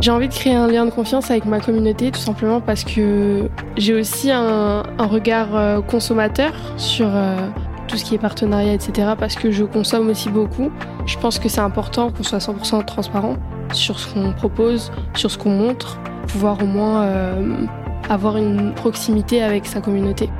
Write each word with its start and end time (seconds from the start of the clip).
J'ai 0.00 0.10
envie 0.10 0.28
de 0.28 0.32
créer 0.32 0.54
un 0.54 0.66
lien 0.66 0.86
de 0.86 0.90
confiance 0.90 1.30
avec 1.30 1.44
ma 1.44 1.60
communauté 1.60 2.10
tout 2.10 2.20
simplement 2.20 2.62
parce 2.62 2.84
que 2.84 3.50
j'ai 3.76 3.92
aussi 3.92 4.30
un, 4.30 4.82
regard 4.98 5.54
euh, 5.54 5.82
consommateur 5.82 6.52
sur 6.78 7.08
euh, 7.10 7.36
tout 7.86 7.98
ce 7.98 8.04
qui 8.04 8.14
est 8.14 8.18
partenariat, 8.18 8.72
etc. 8.72 9.10
Parce 9.18 9.34
que 9.34 9.50
je 9.50 9.62
consomme 9.62 10.08
aussi 10.08 10.30
beaucoup. 10.30 10.70
Je 11.04 11.18
pense 11.18 11.38
que 11.38 11.50
c'est 11.50 11.60
important 11.60 12.10
qu'on 12.10 12.22
soit 12.22 12.38
100% 12.38 12.86
transparent 12.86 13.36
sur 13.74 13.98
ce 13.98 14.12
qu'on 14.14 14.32
propose, 14.32 14.90
sur 15.14 15.30
ce 15.30 15.36
qu'on 15.36 15.50
montre, 15.50 15.98
pouvoir 16.28 16.62
au 16.62 16.66
moins 16.66 17.02
euh, 17.02 17.66
avoir 18.08 18.38
une 18.38 18.72
proximité 18.72 19.42
avec 19.42 19.66
sa 19.66 19.82
communauté. 19.82 20.30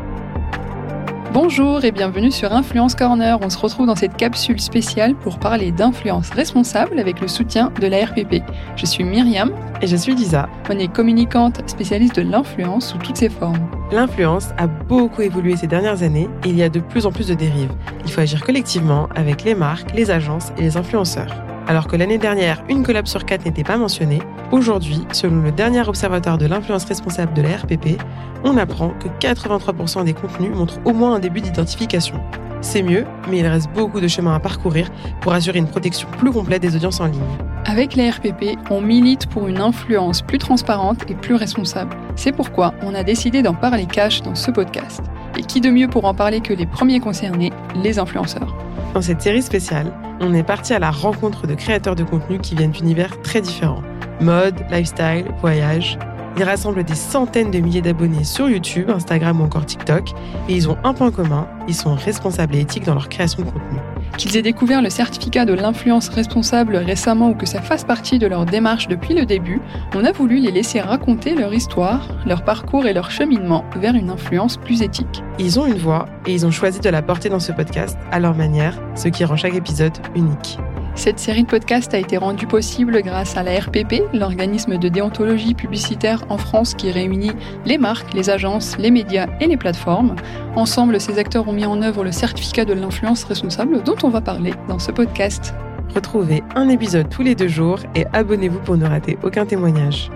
Bonjour 1.32 1.84
et 1.84 1.92
bienvenue 1.92 2.32
sur 2.32 2.52
Influence 2.52 2.96
Corner. 2.96 3.38
On 3.40 3.50
se 3.50 3.58
retrouve 3.58 3.86
dans 3.86 3.94
cette 3.94 4.16
capsule 4.16 4.60
spéciale 4.60 5.14
pour 5.14 5.38
parler 5.38 5.70
d'influence 5.70 6.30
responsable 6.30 6.98
avec 6.98 7.20
le 7.20 7.28
soutien 7.28 7.70
de 7.80 7.86
la 7.86 8.04
RPP. 8.04 8.42
Je 8.74 8.84
suis 8.84 9.04
Myriam. 9.04 9.52
Et 9.80 9.86
je 9.86 9.94
suis 9.94 10.12
Lisa. 10.12 10.48
On 10.68 10.76
est 10.76 10.92
communicante 10.92 11.62
spécialiste 11.70 12.16
de 12.16 12.22
l'influence 12.22 12.88
sous 12.88 12.98
toutes 12.98 13.16
ses 13.16 13.28
formes. 13.28 13.64
L'influence 13.92 14.48
a 14.58 14.66
beaucoup 14.66 15.22
évolué 15.22 15.54
ces 15.56 15.68
dernières 15.68 16.02
années 16.02 16.28
et 16.44 16.48
il 16.48 16.56
y 16.56 16.64
a 16.64 16.68
de 16.68 16.80
plus 16.80 17.06
en 17.06 17.12
plus 17.12 17.28
de 17.28 17.34
dérives. 17.34 17.72
Il 18.04 18.10
faut 18.10 18.22
agir 18.22 18.44
collectivement 18.44 19.08
avec 19.14 19.44
les 19.44 19.54
marques, 19.54 19.94
les 19.94 20.10
agences 20.10 20.50
et 20.58 20.62
les 20.62 20.76
influenceurs. 20.76 21.32
Alors 21.68 21.86
que 21.86 21.94
l'année 21.94 22.18
dernière, 22.18 22.64
une 22.68 22.82
collab 22.82 23.06
sur 23.06 23.24
quatre 23.24 23.44
n'était 23.44 23.62
pas 23.62 23.76
mentionnée, 23.76 24.18
aujourd'hui, 24.50 25.06
selon 25.12 25.42
le 25.42 25.52
dernier 25.52 25.86
observatoire 25.86 26.38
de 26.38 26.46
l'influence 26.46 26.84
responsable 26.84 27.32
de 27.34 27.42
la 27.42 27.56
RPP, 27.56 28.00
on 28.44 28.56
apprend 28.56 28.90
que 28.90 29.08
83% 29.24 30.04
des 30.04 30.14
contenus 30.14 30.54
montrent 30.54 30.78
au 30.84 30.92
moins 30.92 31.14
un 31.14 31.18
début 31.18 31.40
d'identification. 31.40 32.20
C'est 32.62 32.82
mieux, 32.82 33.06
mais 33.28 33.38
il 33.38 33.46
reste 33.46 33.70
beaucoup 33.72 34.00
de 34.00 34.08
chemin 34.08 34.34
à 34.34 34.40
parcourir 34.40 34.90
pour 35.22 35.32
assurer 35.32 35.58
une 35.58 35.66
protection 35.66 36.08
plus 36.18 36.30
complète 36.30 36.60
des 36.60 36.76
audiences 36.76 37.00
en 37.00 37.06
ligne. 37.06 37.20
Avec 37.64 37.96
la 37.96 38.10
RPP, 38.10 38.58
on 38.70 38.80
milite 38.80 39.26
pour 39.26 39.48
une 39.48 39.60
influence 39.60 40.22
plus 40.22 40.38
transparente 40.38 40.98
et 41.08 41.14
plus 41.14 41.34
responsable. 41.34 41.96
C'est 42.16 42.32
pourquoi 42.32 42.74
on 42.82 42.94
a 42.94 43.02
décidé 43.02 43.42
d'en 43.42 43.54
parler 43.54 43.86
cash 43.86 44.22
dans 44.22 44.34
ce 44.34 44.50
podcast. 44.50 45.02
Et 45.38 45.42
qui 45.42 45.60
de 45.60 45.70
mieux 45.70 45.88
pour 45.88 46.04
en 46.04 46.14
parler 46.14 46.40
que 46.40 46.52
les 46.52 46.66
premiers 46.66 47.00
concernés, 47.00 47.52
les 47.82 47.98
influenceurs? 47.98 48.54
Dans 48.92 49.02
cette 49.02 49.22
série 49.22 49.42
spéciale, 49.42 49.92
on 50.20 50.34
est 50.34 50.42
parti 50.42 50.74
à 50.74 50.78
la 50.78 50.90
rencontre 50.90 51.46
de 51.46 51.54
créateurs 51.54 51.94
de 51.94 52.02
contenu 52.02 52.38
qui 52.40 52.54
viennent 52.56 52.72
d'univers 52.72 53.22
très 53.22 53.40
différents. 53.40 53.82
Mode, 54.20 54.56
lifestyle, 54.70 55.24
voyage. 55.40 55.98
Ils 56.36 56.44
rassemblent 56.44 56.84
des 56.84 56.94
centaines 56.94 57.50
de 57.50 57.58
milliers 57.58 57.82
d'abonnés 57.82 58.24
sur 58.24 58.48
YouTube, 58.48 58.88
Instagram 58.88 59.40
ou 59.40 59.44
encore 59.44 59.66
TikTok, 59.66 60.10
et 60.48 60.54
ils 60.54 60.68
ont 60.68 60.76
un 60.84 60.94
point 60.94 61.10
commun, 61.10 61.48
ils 61.68 61.74
sont 61.74 61.94
responsables 61.94 62.54
et 62.54 62.60
éthiques 62.60 62.84
dans 62.84 62.94
leur 62.94 63.08
création 63.08 63.42
de 63.42 63.50
contenu. 63.50 63.78
Qu'ils 64.16 64.36
aient 64.36 64.42
découvert 64.42 64.82
le 64.82 64.90
certificat 64.90 65.44
de 65.44 65.54
l'influence 65.54 66.08
responsable 66.08 66.76
récemment 66.76 67.30
ou 67.30 67.34
que 67.34 67.46
ça 67.46 67.60
fasse 67.60 67.84
partie 67.84 68.18
de 68.18 68.26
leur 68.26 68.44
démarche 68.44 68.88
depuis 68.88 69.14
le 69.14 69.24
début, 69.24 69.60
on 69.94 70.04
a 70.04 70.12
voulu 70.12 70.38
les 70.38 70.50
laisser 70.50 70.80
raconter 70.80 71.34
leur 71.34 71.52
histoire, 71.52 72.08
leur 72.26 72.44
parcours 72.44 72.86
et 72.86 72.92
leur 72.92 73.10
cheminement 73.10 73.64
vers 73.76 73.94
une 73.94 74.10
influence 74.10 74.56
plus 74.56 74.82
éthique. 74.82 75.22
Ils 75.38 75.58
ont 75.58 75.66
une 75.66 75.78
voix 75.78 76.06
et 76.26 76.34
ils 76.34 76.46
ont 76.46 76.50
choisi 76.50 76.80
de 76.80 76.90
la 76.90 77.02
porter 77.02 77.28
dans 77.28 77.40
ce 77.40 77.52
podcast 77.52 77.98
à 78.12 78.20
leur 78.20 78.34
manière, 78.34 78.80
ce 78.94 79.08
qui 79.08 79.24
rend 79.24 79.36
chaque 79.36 79.54
épisode 79.54 79.96
unique. 80.14 80.58
Cette 80.94 81.18
série 81.18 81.44
de 81.44 81.48
podcasts 81.48 81.94
a 81.94 81.98
été 81.98 82.16
rendue 82.16 82.46
possible 82.46 83.00
grâce 83.02 83.36
à 83.36 83.42
la 83.42 83.58
RPP, 83.58 84.02
l'organisme 84.12 84.76
de 84.76 84.88
déontologie 84.88 85.54
publicitaire 85.54 86.24
en 86.28 86.36
France 86.36 86.74
qui 86.74 86.90
réunit 86.90 87.32
les 87.64 87.78
marques, 87.78 88.12
les 88.12 88.28
agences, 88.28 88.76
les 88.78 88.90
médias 88.90 89.26
et 89.40 89.46
les 89.46 89.56
plateformes. 89.56 90.16
Ensemble, 90.56 91.00
ces 91.00 91.18
acteurs 91.18 91.48
ont 91.48 91.52
mis 91.52 91.64
en 91.64 91.80
œuvre 91.82 92.04
le 92.04 92.12
certificat 92.12 92.64
de 92.64 92.74
l'influence 92.74 93.24
responsable 93.24 93.82
dont 93.82 93.96
on 94.02 94.08
va 94.08 94.20
parler 94.20 94.52
dans 94.68 94.78
ce 94.78 94.90
podcast. 94.90 95.54
Retrouvez 95.94 96.42
un 96.54 96.68
épisode 96.68 97.08
tous 97.08 97.22
les 97.22 97.34
deux 97.34 97.48
jours 97.48 97.80
et 97.94 98.06
abonnez-vous 98.12 98.60
pour 98.60 98.76
ne 98.76 98.86
rater 98.86 99.18
aucun 99.22 99.46
témoignage. 99.46 100.10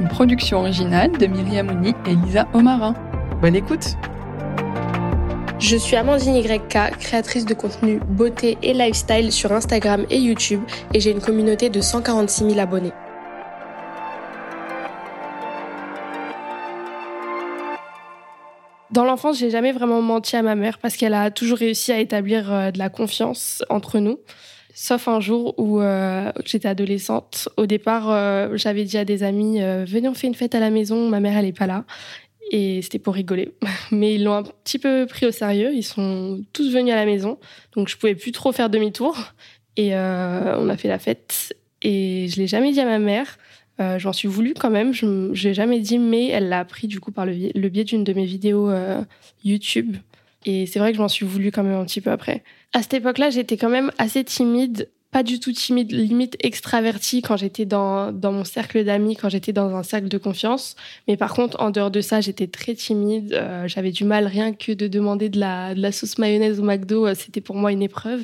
Une 0.00 0.08
production 0.08 0.60
originale 0.60 1.12
de 1.12 1.26
Myriam 1.26 1.68
Ouni 1.68 1.94
et 2.06 2.14
Lisa 2.14 2.48
Omarin. 2.54 2.94
Bonne 3.42 3.56
écoute 3.56 3.96
je 5.60 5.76
suis 5.76 5.94
Amandine 5.94 6.36
YK, 6.36 6.96
créatrice 6.98 7.44
de 7.44 7.52
contenu 7.52 8.00
beauté 8.08 8.56
et 8.62 8.72
lifestyle 8.72 9.30
sur 9.30 9.52
Instagram 9.52 10.06
et 10.08 10.18
YouTube 10.18 10.62
et 10.94 11.00
j'ai 11.00 11.10
une 11.10 11.20
communauté 11.20 11.68
de 11.68 11.82
146 11.82 12.50
000 12.50 12.58
abonnés. 12.58 12.92
Dans 18.90 19.04
l'enfance, 19.04 19.38
j'ai 19.38 19.50
jamais 19.50 19.72
vraiment 19.72 20.00
menti 20.00 20.34
à 20.34 20.42
ma 20.42 20.54
mère 20.54 20.78
parce 20.78 20.96
qu'elle 20.96 21.14
a 21.14 21.30
toujours 21.30 21.58
réussi 21.58 21.92
à 21.92 22.00
établir 22.00 22.52
euh, 22.52 22.70
de 22.70 22.78
la 22.78 22.88
confiance 22.88 23.62
entre 23.68 24.00
nous. 24.00 24.18
Sauf 24.74 25.08
un 25.08 25.20
jour 25.20 25.54
où 25.58 25.80
euh, 25.80 26.32
j'étais 26.46 26.68
adolescente. 26.68 27.48
Au 27.56 27.66
départ, 27.66 28.10
euh, 28.10 28.56
j'avais 28.56 28.84
dit 28.84 28.96
à 28.96 29.04
des 29.04 29.22
amis 29.22 29.60
Venez, 29.60 30.08
on 30.08 30.14
fait 30.14 30.26
une 30.26 30.34
fête 30.34 30.54
à 30.54 30.60
la 30.60 30.70
maison, 30.70 31.08
ma 31.08 31.20
mère, 31.20 31.36
elle 31.36 31.44
est 31.44 31.56
pas 31.56 31.66
là 31.66 31.84
et 32.50 32.82
c'était 32.82 32.98
pour 32.98 33.14
rigoler. 33.14 33.54
Mais 33.90 34.16
ils 34.16 34.24
l'ont 34.24 34.34
un 34.34 34.42
petit 34.42 34.78
peu 34.78 35.06
pris 35.06 35.26
au 35.26 35.30
sérieux. 35.30 35.72
Ils 35.72 35.84
sont 35.84 36.42
tous 36.52 36.70
venus 36.72 36.92
à 36.92 36.96
la 36.96 37.06
maison, 37.06 37.38
donc 37.74 37.88
je 37.88 37.96
pouvais 37.96 38.14
plus 38.14 38.32
trop 38.32 38.52
faire 38.52 38.68
demi-tour. 38.68 39.16
Et 39.76 39.94
euh, 39.94 40.58
on 40.58 40.68
a 40.68 40.76
fait 40.76 40.88
la 40.88 40.98
fête. 40.98 41.56
Et 41.82 42.28
je 42.28 42.36
l'ai 42.36 42.46
jamais 42.46 42.72
dit 42.72 42.80
à 42.80 42.84
ma 42.84 42.98
mère. 42.98 43.38
Euh, 43.80 43.98
J'en 43.98 44.12
suis 44.12 44.28
voulu 44.28 44.52
quand 44.52 44.70
même. 44.70 44.92
Je 44.92 45.06
ne 45.06 45.32
l'ai 45.32 45.54
jamais 45.54 45.80
dit, 45.80 45.98
mais 45.98 46.28
elle 46.28 46.48
l'a 46.48 46.58
appris 46.58 46.86
du 46.86 47.00
coup 47.00 47.12
par 47.12 47.24
le, 47.24 47.68
biais 47.68 47.84
d'une 47.84 48.04
de 48.04 48.12
mes 48.12 48.26
vidéos 48.26 48.68
euh, 48.68 49.00
YouTube. 49.44 49.96
Et 50.44 50.66
c'est 50.66 50.78
vrai 50.78 50.90
que 50.90 50.96
je 50.96 51.02
m'en 51.02 51.08
suis 51.08 51.24
voulu 51.24 51.50
quand 51.50 51.62
même 51.62 51.78
un 51.78 51.84
petit 51.84 52.00
peu 52.00 52.10
après. 52.10 52.42
À 52.72 52.82
cette 52.82 52.94
époque-là, 52.94 53.30
j'étais 53.30 53.56
quand 53.56 53.68
même 53.68 53.90
assez 53.98 54.24
timide 54.24 54.88
pas 55.10 55.24
du 55.24 55.40
tout 55.40 55.52
timide, 55.52 55.90
limite 55.90 56.36
extravertie 56.40 57.20
quand 57.20 57.36
j'étais 57.36 57.64
dans, 57.64 58.12
dans 58.12 58.30
mon 58.30 58.44
cercle 58.44 58.84
d'amis, 58.84 59.16
quand 59.16 59.28
j'étais 59.28 59.52
dans 59.52 59.74
un 59.74 59.82
cercle 59.82 60.08
de 60.08 60.18
confiance. 60.18 60.76
Mais 61.08 61.16
par 61.16 61.34
contre, 61.34 61.60
en 61.60 61.70
dehors 61.70 61.90
de 61.90 62.00
ça, 62.00 62.20
j'étais 62.20 62.46
très 62.46 62.74
timide. 62.74 63.32
Euh, 63.32 63.66
j'avais 63.66 63.90
du 63.90 64.04
mal 64.04 64.26
rien 64.28 64.52
que 64.52 64.70
de 64.70 64.86
demander 64.86 65.28
de 65.28 65.40
la, 65.40 65.74
de 65.74 65.80
la 65.80 65.90
sauce 65.90 66.18
mayonnaise 66.18 66.60
au 66.60 66.62
McDo. 66.62 67.06
Euh, 67.06 67.14
c'était 67.14 67.40
pour 67.40 67.56
moi 67.56 67.72
une 67.72 67.82
épreuve. 67.82 68.22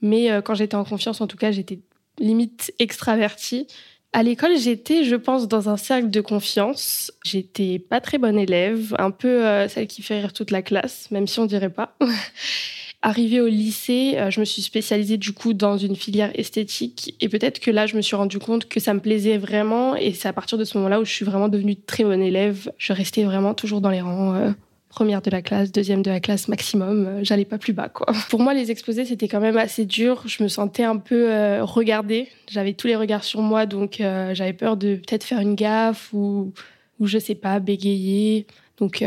Mais 0.00 0.30
euh, 0.30 0.40
quand 0.40 0.54
j'étais 0.54 0.76
en 0.76 0.84
confiance, 0.84 1.20
en 1.20 1.26
tout 1.26 1.36
cas, 1.36 1.50
j'étais 1.50 1.80
limite 2.20 2.72
extravertie. 2.78 3.66
À 4.12 4.22
l'école, 4.22 4.56
j'étais, 4.56 5.02
je 5.02 5.16
pense, 5.16 5.48
dans 5.48 5.68
un 5.68 5.76
cercle 5.76 6.08
de 6.08 6.20
confiance. 6.20 7.12
J'étais 7.24 7.80
pas 7.80 8.00
très 8.00 8.18
bonne 8.18 8.38
élève, 8.38 8.94
un 8.98 9.10
peu 9.10 9.42
celle 9.68 9.86
qui 9.86 10.02
fait 10.02 10.20
rire 10.20 10.32
toute 10.32 10.50
la 10.50 10.62
classe, 10.62 11.10
même 11.10 11.26
si 11.26 11.38
on 11.40 11.46
dirait 11.46 11.68
pas. 11.68 11.94
Arrivée 13.00 13.40
au 13.40 13.46
lycée, 13.46 14.14
euh, 14.16 14.28
je 14.28 14.40
me 14.40 14.44
suis 14.44 14.60
spécialisée 14.60 15.18
du 15.18 15.32
coup 15.32 15.54
dans 15.54 15.78
une 15.78 15.94
filière 15.94 16.32
esthétique 16.34 17.14
et 17.20 17.28
peut-être 17.28 17.60
que 17.60 17.70
là, 17.70 17.86
je 17.86 17.96
me 17.96 18.02
suis 18.02 18.16
rendu 18.16 18.40
compte 18.40 18.68
que 18.68 18.80
ça 18.80 18.92
me 18.92 18.98
plaisait 18.98 19.38
vraiment 19.38 19.94
et 19.94 20.12
c'est 20.14 20.26
à 20.26 20.32
partir 20.32 20.58
de 20.58 20.64
ce 20.64 20.76
moment-là 20.78 21.00
où 21.00 21.04
je 21.04 21.12
suis 21.12 21.24
vraiment 21.24 21.48
devenue 21.48 21.76
très 21.76 22.02
bonne 22.02 22.20
élève. 22.20 22.72
Je 22.76 22.92
restais 22.92 23.22
vraiment 23.22 23.54
toujours 23.54 23.80
dans 23.80 23.90
les 23.90 24.00
rangs. 24.00 24.34
Euh, 24.34 24.50
première 24.88 25.22
de 25.22 25.30
la 25.30 25.42
classe, 25.42 25.70
deuxième 25.70 26.02
de 26.02 26.10
la 26.10 26.18
classe 26.18 26.48
maximum, 26.48 27.06
euh, 27.06 27.20
j'allais 27.22 27.44
pas 27.44 27.58
plus 27.58 27.72
bas 27.72 27.88
quoi. 27.88 28.08
Pour 28.30 28.40
moi 28.40 28.52
les 28.52 28.72
exposés 28.72 29.04
c'était 29.04 29.28
quand 29.28 29.38
même 29.38 29.58
assez 29.58 29.84
dur, 29.84 30.24
je 30.26 30.42
me 30.42 30.48
sentais 30.48 30.82
un 30.82 30.96
peu 30.96 31.60
regardée, 31.60 32.26
j'avais 32.50 32.72
tous 32.72 32.88
les 32.88 32.96
regards 32.96 33.22
sur 33.22 33.42
moi 33.42 33.66
donc 33.66 33.98
j'avais 33.98 34.54
peur 34.54 34.76
de 34.76 34.96
peut-être 34.96 35.22
faire 35.22 35.38
une 35.38 35.54
gaffe 35.54 36.12
ou 36.12 36.52
ou 36.98 37.06
je 37.06 37.18
sais 37.18 37.36
pas 37.36 37.60
bégayer. 37.60 38.46
Donc 38.78 39.04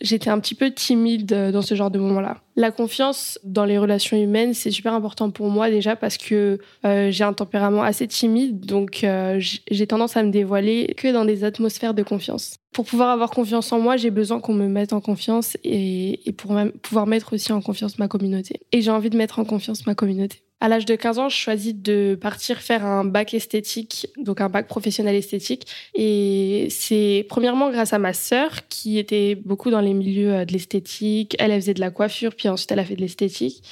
j'étais 0.00 0.30
un 0.30 0.38
petit 0.40 0.54
peu 0.54 0.70
timide 0.70 1.32
euh, 1.32 1.52
dans 1.52 1.62
ce 1.62 1.74
genre 1.74 1.90
de 1.90 1.98
moment-là. 1.98 2.38
La 2.56 2.70
confiance 2.70 3.38
dans 3.44 3.64
les 3.64 3.78
relations 3.78 4.16
humaines, 4.16 4.54
c'est 4.54 4.70
super 4.70 4.94
important 4.94 5.30
pour 5.30 5.48
moi 5.48 5.70
déjà 5.70 5.96
parce 5.96 6.16
que 6.16 6.58
euh, 6.84 7.10
j'ai 7.10 7.24
un 7.24 7.32
tempérament 7.32 7.82
assez 7.82 8.06
timide, 8.06 8.64
donc 8.64 9.04
euh, 9.04 9.38
j'ai 9.38 9.86
tendance 9.86 10.16
à 10.16 10.22
me 10.22 10.30
dévoiler 10.30 10.94
que 10.96 11.12
dans 11.12 11.24
des 11.24 11.44
atmosphères 11.44 11.94
de 11.94 12.02
confiance. 12.02 12.56
Pour 12.72 12.84
pouvoir 12.84 13.10
avoir 13.10 13.30
confiance 13.30 13.72
en 13.72 13.80
moi, 13.80 13.96
j'ai 13.96 14.10
besoin 14.10 14.40
qu'on 14.40 14.54
me 14.54 14.68
mette 14.68 14.92
en 14.92 15.00
confiance 15.00 15.56
et, 15.64 16.28
et 16.28 16.32
pour 16.32 16.54
pouvoir 16.82 17.06
mettre 17.06 17.34
aussi 17.34 17.52
en 17.52 17.62
confiance 17.62 17.98
ma 17.98 18.08
communauté. 18.08 18.60
Et 18.72 18.82
j'ai 18.82 18.90
envie 18.90 19.10
de 19.10 19.16
mettre 19.16 19.38
en 19.38 19.44
confiance 19.44 19.86
ma 19.86 19.94
communauté. 19.94 20.42
À 20.60 20.68
l'âge 20.68 20.86
de 20.86 20.94
15 20.94 21.18
ans, 21.18 21.28
je 21.28 21.36
choisis 21.36 21.74
de 21.74 22.16
partir 22.18 22.60
faire 22.60 22.84
un 22.84 23.04
bac 23.04 23.34
esthétique, 23.34 24.08
donc 24.16 24.40
un 24.40 24.48
bac 24.48 24.66
professionnel 24.66 25.14
esthétique. 25.14 25.66
Et 25.94 26.68
c'est 26.70 27.26
premièrement 27.28 27.70
grâce 27.70 27.92
à 27.92 27.98
ma 27.98 28.14
sœur 28.14 28.66
qui 28.68 28.98
était 28.98 29.34
beaucoup 29.34 29.70
dans 29.70 29.82
les 29.82 29.92
milieux 29.92 30.32
euh, 30.32 30.44
de 30.46 30.52
l'esthétique. 30.52 31.36
Elle, 31.38 31.50
elle 31.50 31.60
faisait 31.60 31.74
de 31.74 31.80
la 31.80 31.90
coiffure, 31.90 32.34
puis 32.34 32.48
ensuite 32.48 32.72
elle 32.72 32.78
a 32.78 32.84
fait 32.86 32.96
de 32.96 33.02
l'esthétique. 33.02 33.62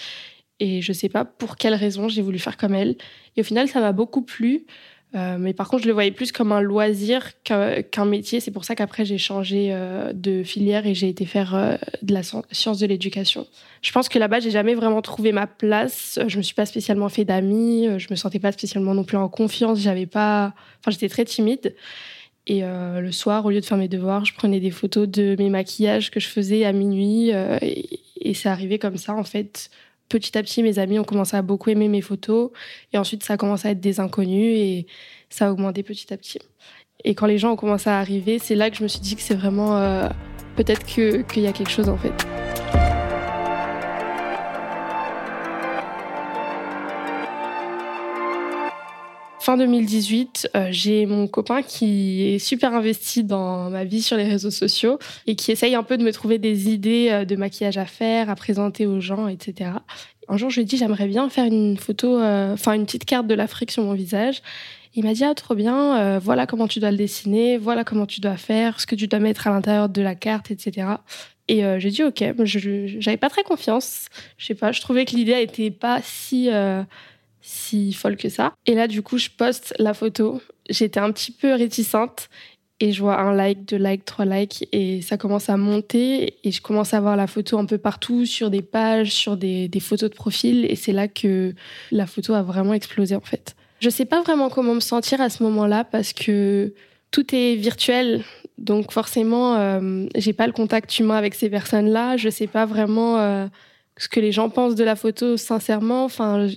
Et 0.60 0.82
je 0.82 0.92
sais 0.92 1.08
pas 1.08 1.24
pour 1.24 1.56
quelle 1.56 1.74
raison 1.74 2.08
j'ai 2.08 2.22
voulu 2.22 2.38
faire 2.38 2.58
comme 2.58 2.74
elle. 2.74 2.96
Et 3.36 3.40
au 3.40 3.44
final, 3.44 3.66
ça 3.68 3.80
m'a 3.80 3.92
beaucoup 3.92 4.22
plu. 4.22 4.66
Euh, 5.14 5.36
mais 5.38 5.52
par 5.52 5.68
contre, 5.68 5.84
je 5.84 5.88
le 5.88 5.94
voyais 5.94 6.10
plus 6.10 6.32
comme 6.32 6.50
un 6.50 6.60
loisir 6.60 7.30
qu'un 7.44 8.04
métier. 8.04 8.40
C'est 8.40 8.50
pour 8.50 8.64
ça 8.64 8.74
qu'après, 8.74 9.04
j'ai 9.04 9.18
changé 9.18 9.68
euh, 9.70 10.12
de 10.12 10.42
filière 10.42 10.86
et 10.86 10.94
j'ai 10.94 11.08
été 11.08 11.24
faire 11.24 11.54
euh, 11.54 11.76
de 12.02 12.14
la 12.14 12.22
science 12.22 12.78
de 12.78 12.86
l'éducation. 12.86 13.46
Je 13.82 13.92
pense 13.92 14.08
que 14.08 14.18
là-bas, 14.18 14.40
j'ai 14.40 14.50
jamais 14.50 14.74
vraiment 14.74 15.02
trouvé 15.02 15.30
ma 15.30 15.46
place. 15.46 16.18
Je 16.26 16.36
me 16.36 16.42
suis 16.42 16.54
pas 16.54 16.66
spécialement 16.66 17.08
fait 17.08 17.24
d'amis. 17.24 17.88
Je 17.98 18.08
me 18.10 18.16
sentais 18.16 18.40
pas 18.40 18.50
spécialement 18.50 18.94
non 18.94 19.04
plus 19.04 19.16
en 19.16 19.28
confiance. 19.28 19.78
J'avais 19.78 20.06
pas. 20.06 20.52
Enfin, 20.80 20.90
j'étais 20.90 21.08
très 21.08 21.24
timide. 21.24 21.76
Et 22.46 22.60
le 22.62 23.10
soir, 23.10 23.46
au 23.46 23.50
lieu 23.50 23.60
de 23.60 23.64
faire 23.64 23.78
mes 23.78 23.88
devoirs, 23.88 24.26
je 24.26 24.34
prenais 24.34 24.60
des 24.60 24.70
photos 24.70 25.08
de 25.08 25.34
mes 25.38 25.48
maquillages 25.48 26.10
que 26.10 26.20
je 26.20 26.28
faisais 26.28 26.66
à 26.66 26.72
minuit. 26.72 27.30
et, 27.62 28.00
et 28.20 28.34
c'est 28.34 28.50
arrivé 28.50 28.78
comme 28.78 28.98
ça, 28.98 29.14
en 29.14 29.24
fait 29.24 29.70
petit 30.08 30.36
à 30.36 30.42
petit, 30.42 30.62
mes 30.62 30.78
amis 30.78 30.98
ont 30.98 31.04
commencé 31.04 31.36
à 31.36 31.42
beaucoup 31.42 31.70
aimer 31.70 31.88
mes 31.88 32.00
photos. 32.00 32.50
Et 32.92 32.98
ensuite, 32.98 33.22
ça 33.22 33.34
a 33.34 33.36
commencé 33.36 33.68
à 33.68 33.70
être 33.72 33.80
des 33.80 34.00
inconnus 34.00 34.56
et 34.58 34.86
ça 35.30 35.48
a 35.48 35.50
augmenté 35.50 35.82
petit 35.82 36.12
à 36.12 36.16
petit. 36.16 36.38
Et 37.04 37.14
quand 37.14 37.26
les 37.26 37.38
gens 37.38 37.52
ont 37.52 37.56
commencé 37.56 37.90
à 37.90 37.98
arriver, 37.98 38.38
c'est 38.38 38.54
là 38.54 38.70
que 38.70 38.76
je 38.76 38.82
me 38.82 38.88
suis 38.88 39.00
dit 39.00 39.16
que 39.16 39.22
c'est 39.22 39.34
vraiment 39.34 39.76
euh, 39.76 40.08
peut-être 40.56 40.84
qu'il 40.86 41.42
y 41.42 41.46
a 41.46 41.52
quelque 41.52 41.70
chose 41.70 41.88
en 41.88 41.98
fait. 41.98 42.14
Fin 49.44 49.58
2018, 49.58 50.52
euh, 50.56 50.68
j'ai 50.70 51.04
mon 51.04 51.26
copain 51.26 51.60
qui 51.60 52.22
est 52.22 52.38
super 52.38 52.72
investi 52.72 53.24
dans 53.24 53.68
ma 53.68 53.84
vie 53.84 54.00
sur 54.00 54.16
les 54.16 54.24
réseaux 54.24 54.50
sociaux 54.50 54.98
et 55.26 55.36
qui 55.36 55.52
essaye 55.52 55.74
un 55.74 55.82
peu 55.82 55.98
de 55.98 56.02
me 56.02 56.12
trouver 56.12 56.38
des 56.38 56.70
idées 56.70 57.08
euh, 57.10 57.24
de 57.26 57.36
maquillage 57.36 57.76
à 57.76 57.84
faire, 57.84 58.30
à 58.30 58.36
présenter 58.36 58.86
aux 58.86 59.00
gens, 59.00 59.28
etc. 59.28 59.72
Un 60.28 60.38
jour, 60.38 60.48
je 60.48 60.54
lui 60.54 60.62
ai 60.62 60.64
dit 60.64 60.78
j'aimerais 60.78 61.08
bien 61.08 61.28
faire 61.28 61.44
une 61.44 61.76
photo, 61.76 62.18
euh, 62.18 62.54
enfin 62.54 62.72
une 62.72 62.86
petite 62.86 63.04
carte 63.04 63.26
de 63.26 63.34
l'Afrique 63.34 63.70
sur 63.70 63.84
mon 63.84 63.92
visage. 63.92 64.40
Il 64.94 65.04
m'a 65.04 65.12
dit 65.12 65.24
ah 65.24 65.34
trop 65.34 65.54
bien, 65.54 66.18
voilà 66.20 66.46
comment 66.46 66.66
tu 66.66 66.80
dois 66.80 66.90
le 66.90 66.96
dessiner, 66.96 67.58
voilà 67.58 67.84
comment 67.84 68.06
tu 68.06 68.22
dois 68.22 68.38
faire, 68.38 68.80
ce 68.80 68.86
que 68.86 68.94
tu 68.94 69.08
dois 69.08 69.18
mettre 69.18 69.46
à 69.46 69.50
l'intérieur 69.50 69.90
de 69.90 70.00
la 70.00 70.14
carte, 70.14 70.52
etc. 70.52 70.86
Et 71.48 71.64
j'ai 71.80 71.90
dit 71.90 72.02
ok, 72.02 72.24
j'avais 72.44 73.16
pas 73.18 73.28
très 73.28 73.42
confiance, 73.42 74.06
je 74.38 74.46
sais 74.46 74.54
pas, 74.54 74.72
je 74.72 74.80
trouvais 74.80 75.04
que 75.04 75.16
l'idée 75.16 75.42
était 75.42 75.72
pas 75.72 76.00
si 76.02 76.48
si 77.46 77.92
folle 77.92 78.16
que 78.16 78.30
ça. 78.30 78.54
Et 78.64 78.74
là, 78.74 78.88
du 78.88 79.02
coup, 79.02 79.18
je 79.18 79.28
poste 79.28 79.74
la 79.78 79.92
photo. 79.92 80.40
J'étais 80.70 80.98
un 80.98 81.12
petit 81.12 81.30
peu 81.30 81.52
réticente 81.52 82.30
et 82.80 82.90
je 82.90 83.02
vois 83.02 83.20
un 83.20 83.34
like, 83.34 83.66
deux 83.66 83.76
likes, 83.76 84.06
trois 84.06 84.24
likes 84.24 84.66
et 84.72 85.02
ça 85.02 85.18
commence 85.18 85.50
à 85.50 85.58
monter 85.58 86.38
et 86.42 86.50
je 86.50 86.62
commence 86.62 86.94
à 86.94 87.00
voir 87.00 87.16
la 87.16 87.26
photo 87.26 87.58
un 87.58 87.66
peu 87.66 87.76
partout 87.76 88.24
sur 88.24 88.48
des 88.48 88.62
pages, 88.62 89.12
sur 89.12 89.36
des, 89.36 89.68
photos 89.78 90.08
de 90.08 90.14
profil 90.14 90.64
et 90.64 90.74
c'est 90.74 90.92
là 90.92 91.06
que 91.06 91.54
la 91.92 92.06
photo 92.06 92.32
a 92.32 92.42
vraiment 92.42 92.72
explosé 92.72 93.14
en 93.14 93.20
fait. 93.20 93.54
Je 93.80 93.90
sais 93.90 94.06
pas 94.06 94.22
vraiment 94.22 94.48
comment 94.48 94.74
me 94.74 94.80
sentir 94.80 95.20
à 95.20 95.28
ce 95.28 95.42
moment-là 95.42 95.84
parce 95.84 96.14
que 96.14 96.72
tout 97.10 97.34
est 97.34 97.56
virtuel. 97.56 98.24
Donc 98.56 98.90
forcément, 98.90 99.56
euh, 99.56 100.06
j'ai 100.16 100.32
pas 100.32 100.46
le 100.46 100.54
contact 100.54 100.98
humain 100.98 101.16
avec 101.16 101.34
ces 101.34 101.50
personnes-là. 101.50 102.16
Je 102.16 102.30
sais 102.30 102.46
pas 102.46 102.64
vraiment 102.64 103.18
euh, 103.18 103.46
ce 103.98 104.08
que 104.08 104.18
les 104.18 104.32
gens 104.32 104.48
pensent 104.48 104.74
de 104.74 104.84
la 104.84 104.96
photo 104.96 105.36
sincèrement. 105.36 106.04
Enfin, 106.04 106.48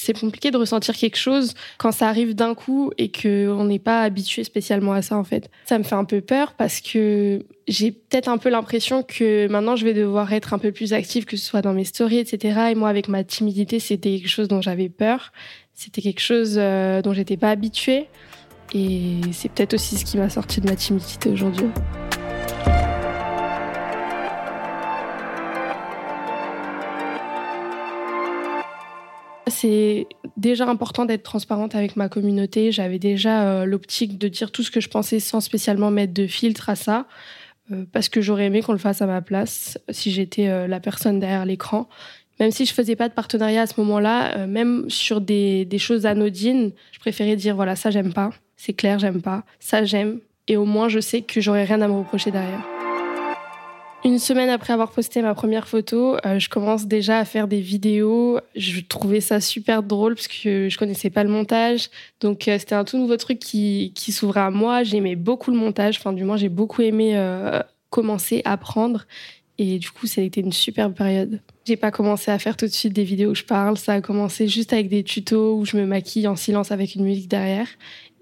c'est 0.00 0.18
compliqué 0.18 0.50
de 0.50 0.56
ressentir 0.56 0.96
quelque 0.96 1.16
chose 1.16 1.52
quand 1.76 1.92
ça 1.92 2.08
arrive 2.08 2.34
d'un 2.34 2.54
coup 2.54 2.90
et 2.96 3.12
qu'on 3.12 3.64
n'est 3.64 3.78
pas 3.78 4.02
habitué 4.02 4.44
spécialement 4.44 4.92
à 4.94 5.02
ça 5.02 5.16
en 5.16 5.24
fait. 5.24 5.50
Ça 5.66 5.78
me 5.78 5.84
fait 5.84 5.94
un 5.94 6.06
peu 6.06 6.22
peur 6.22 6.54
parce 6.54 6.80
que 6.80 7.44
j'ai 7.68 7.92
peut-être 7.92 8.28
un 8.28 8.38
peu 8.38 8.48
l'impression 8.48 9.02
que 9.02 9.46
maintenant 9.48 9.76
je 9.76 9.84
vais 9.84 9.92
devoir 9.92 10.32
être 10.32 10.54
un 10.54 10.58
peu 10.58 10.72
plus 10.72 10.94
active, 10.94 11.26
que 11.26 11.36
ce 11.36 11.44
soit 11.44 11.60
dans 11.60 11.74
mes 11.74 11.84
stories, 11.84 12.18
etc. 12.18 12.70
Et 12.70 12.74
moi 12.74 12.88
avec 12.88 13.08
ma 13.08 13.24
timidité, 13.24 13.78
c'était 13.78 14.18
quelque 14.18 14.28
chose 14.28 14.48
dont 14.48 14.62
j'avais 14.62 14.88
peur. 14.88 15.32
C'était 15.74 16.00
quelque 16.00 16.20
chose 16.20 16.54
euh, 16.56 17.02
dont 17.02 17.12
j'étais 17.12 17.36
pas 17.36 17.50
habituée. 17.50 18.08
Et 18.72 19.20
c'est 19.32 19.50
peut-être 19.50 19.74
aussi 19.74 19.96
ce 19.96 20.04
qui 20.04 20.16
m'a 20.16 20.30
sorti 20.30 20.60
de 20.60 20.68
ma 20.68 20.76
timidité 20.76 21.28
aujourd'hui. 21.28 21.66
C'est 29.60 30.06
déjà 30.38 30.66
important 30.66 31.04
d'être 31.04 31.22
transparente 31.22 31.74
avec 31.74 31.94
ma 31.94 32.08
communauté. 32.08 32.72
J'avais 32.72 32.98
déjà 32.98 33.42
euh, 33.42 33.64
l'optique 33.66 34.16
de 34.16 34.26
dire 34.26 34.52
tout 34.52 34.62
ce 34.62 34.70
que 34.70 34.80
je 34.80 34.88
pensais 34.88 35.20
sans 35.20 35.42
spécialement 35.42 35.90
mettre 35.90 36.14
de 36.14 36.26
filtre 36.26 36.70
à 36.70 36.76
ça, 36.76 37.06
euh, 37.70 37.84
parce 37.92 38.08
que 38.08 38.22
j'aurais 38.22 38.46
aimé 38.46 38.62
qu'on 38.62 38.72
le 38.72 38.78
fasse 38.78 39.02
à 39.02 39.06
ma 39.06 39.20
place 39.20 39.78
si 39.90 40.12
j'étais 40.12 40.48
euh, 40.48 40.66
la 40.66 40.80
personne 40.80 41.20
derrière 41.20 41.44
l'écran. 41.44 41.90
Même 42.38 42.52
si 42.52 42.64
je 42.64 42.72
faisais 42.72 42.96
pas 42.96 43.10
de 43.10 43.12
partenariat 43.12 43.60
à 43.60 43.66
ce 43.66 43.78
moment-là, 43.80 44.46
même 44.46 44.88
sur 44.88 45.20
des, 45.20 45.66
des 45.66 45.78
choses 45.78 46.06
anodines, 46.06 46.72
je 46.92 46.98
préférais 46.98 47.36
dire 47.36 47.54
voilà 47.54 47.76
ça 47.76 47.90
j'aime 47.90 48.14
pas, 48.14 48.30
c'est 48.56 48.72
clair 48.72 48.98
j'aime 48.98 49.20
pas, 49.20 49.44
ça 49.58 49.84
j'aime, 49.84 50.20
et 50.48 50.56
au 50.56 50.64
moins 50.64 50.88
je 50.88 51.00
sais 51.00 51.20
que 51.20 51.42
j'aurais 51.42 51.64
rien 51.64 51.82
à 51.82 51.88
me 51.88 51.98
reprocher 51.98 52.30
derrière. 52.30 52.79
Une 54.02 54.18
semaine 54.18 54.48
après 54.48 54.72
avoir 54.72 54.92
posté 54.92 55.20
ma 55.20 55.34
première 55.34 55.68
photo, 55.68 56.16
euh, 56.24 56.38
je 56.38 56.48
commence 56.48 56.86
déjà 56.86 57.18
à 57.18 57.26
faire 57.26 57.46
des 57.46 57.60
vidéos. 57.60 58.40
Je 58.56 58.80
trouvais 58.80 59.20
ça 59.20 59.40
super 59.40 59.82
drôle 59.82 60.14
parce 60.14 60.26
que 60.26 60.70
je 60.70 60.78
connaissais 60.78 61.10
pas 61.10 61.22
le 61.22 61.28
montage. 61.28 61.90
Donc 62.20 62.48
euh, 62.48 62.58
c'était 62.58 62.74
un 62.74 62.84
tout 62.84 62.96
nouveau 62.96 63.18
truc 63.18 63.38
qui, 63.38 63.92
s'ouvrait 64.08 64.40
à 64.40 64.50
moi. 64.50 64.84
J'aimais 64.84 65.16
beaucoup 65.16 65.50
le 65.50 65.58
montage. 65.58 65.98
Enfin, 65.98 66.14
du 66.14 66.24
moins, 66.24 66.38
j'ai 66.38 66.48
beaucoup 66.48 66.80
aimé 66.80 67.12
euh, 67.14 67.60
commencer 67.90 68.40
à 68.46 68.52
apprendre. 68.52 69.06
Et 69.58 69.78
du 69.78 69.90
coup, 69.90 70.06
ça 70.06 70.22
a 70.22 70.24
été 70.24 70.40
une 70.40 70.52
superbe 70.52 70.94
période. 70.94 71.42
J'ai 71.66 71.76
pas 71.76 71.90
commencé 71.90 72.30
à 72.30 72.38
faire 72.38 72.56
tout 72.56 72.64
de 72.64 72.70
suite 72.70 72.94
des 72.94 73.04
vidéos 73.04 73.32
où 73.32 73.34
je 73.34 73.44
parle. 73.44 73.76
Ça 73.76 73.92
a 73.92 74.00
commencé 74.00 74.48
juste 74.48 74.72
avec 74.72 74.88
des 74.88 75.04
tutos 75.04 75.58
où 75.58 75.66
je 75.66 75.76
me 75.76 75.84
maquille 75.84 76.26
en 76.26 76.36
silence 76.36 76.72
avec 76.72 76.94
une 76.94 77.04
musique 77.04 77.28
derrière. 77.28 77.68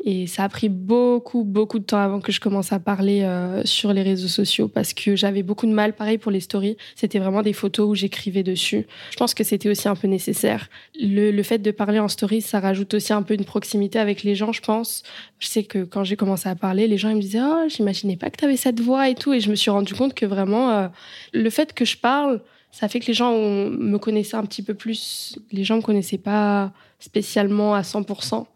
Et 0.04 0.28
ça 0.28 0.44
a 0.44 0.48
pris 0.48 0.68
beaucoup, 0.68 1.42
beaucoup 1.42 1.80
de 1.80 1.84
temps 1.84 1.98
avant 1.98 2.20
que 2.20 2.30
je 2.30 2.40
commence 2.40 2.72
à 2.72 2.78
parler 2.78 3.22
euh, 3.22 3.62
sur 3.64 3.92
les 3.92 4.02
réseaux 4.02 4.28
sociaux 4.28 4.68
parce 4.68 4.92
que 4.92 5.16
j'avais 5.16 5.42
beaucoup 5.42 5.66
de 5.66 5.72
mal. 5.72 5.92
Pareil 5.92 6.18
pour 6.18 6.30
les 6.30 6.40
stories, 6.40 6.76
c'était 6.94 7.18
vraiment 7.18 7.42
des 7.42 7.52
photos 7.52 7.88
où 7.88 7.94
j'écrivais 7.96 8.44
dessus. 8.44 8.86
Je 9.10 9.16
pense 9.16 9.34
que 9.34 9.42
c'était 9.42 9.68
aussi 9.68 9.88
un 9.88 9.96
peu 9.96 10.06
nécessaire. 10.06 10.68
Le, 11.00 11.32
le, 11.32 11.42
fait 11.42 11.58
de 11.58 11.70
parler 11.72 11.98
en 11.98 12.06
story, 12.06 12.42
ça 12.42 12.60
rajoute 12.60 12.94
aussi 12.94 13.12
un 13.12 13.22
peu 13.22 13.34
une 13.34 13.44
proximité 13.44 13.98
avec 13.98 14.22
les 14.22 14.36
gens, 14.36 14.52
je 14.52 14.62
pense. 14.62 15.02
Je 15.40 15.48
sais 15.48 15.64
que 15.64 15.82
quand 15.82 16.04
j'ai 16.04 16.16
commencé 16.16 16.48
à 16.48 16.54
parler, 16.54 16.86
les 16.86 16.96
gens 16.96 17.08
ils 17.08 17.16
me 17.16 17.20
disaient 17.20 17.42
Oh, 17.42 17.68
j'imaginais 17.68 18.16
pas 18.16 18.30
que 18.30 18.36
tu 18.36 18.44
avais 18.44 18.56
cette 18.56 18.80
voix 18.80 19.08
et 19.08 19.16
tout. 19.16 19.32
Et 19.32 19.40
je 19.40 19.50
me 19.50 19.56
suis 19.56 19.70
rendu 19.70 19.94
compte 19.94 20.14
que 20.14 20.26
vraiment, 20.26 20.70
euh, 20.70 20.88
le 21.32 21.50
fait 21.50 21.72
que 21.74 21.84
je 21.84 21.96
parle, 21.96 22.40
ça 22.70 22.86
fait 22.86 23.00
que 23.00 23.06
les 23.06 23.14
gens 23.14 23.32
me 23.32 23.98
connaissaient 23.98 24.36
un 24.36 24.44
petit 24.44 24.62
peu 24.62 24.74
plus. 24.74 25.40
Les 25.50 25.64
gens 25.64 25.76
me 25.76 25.82
connaissaient 25.82 26.18
pas 26.18 26.72
spécialement 27.00 27.74
à 27.74 27.82
100% 27.82 28.46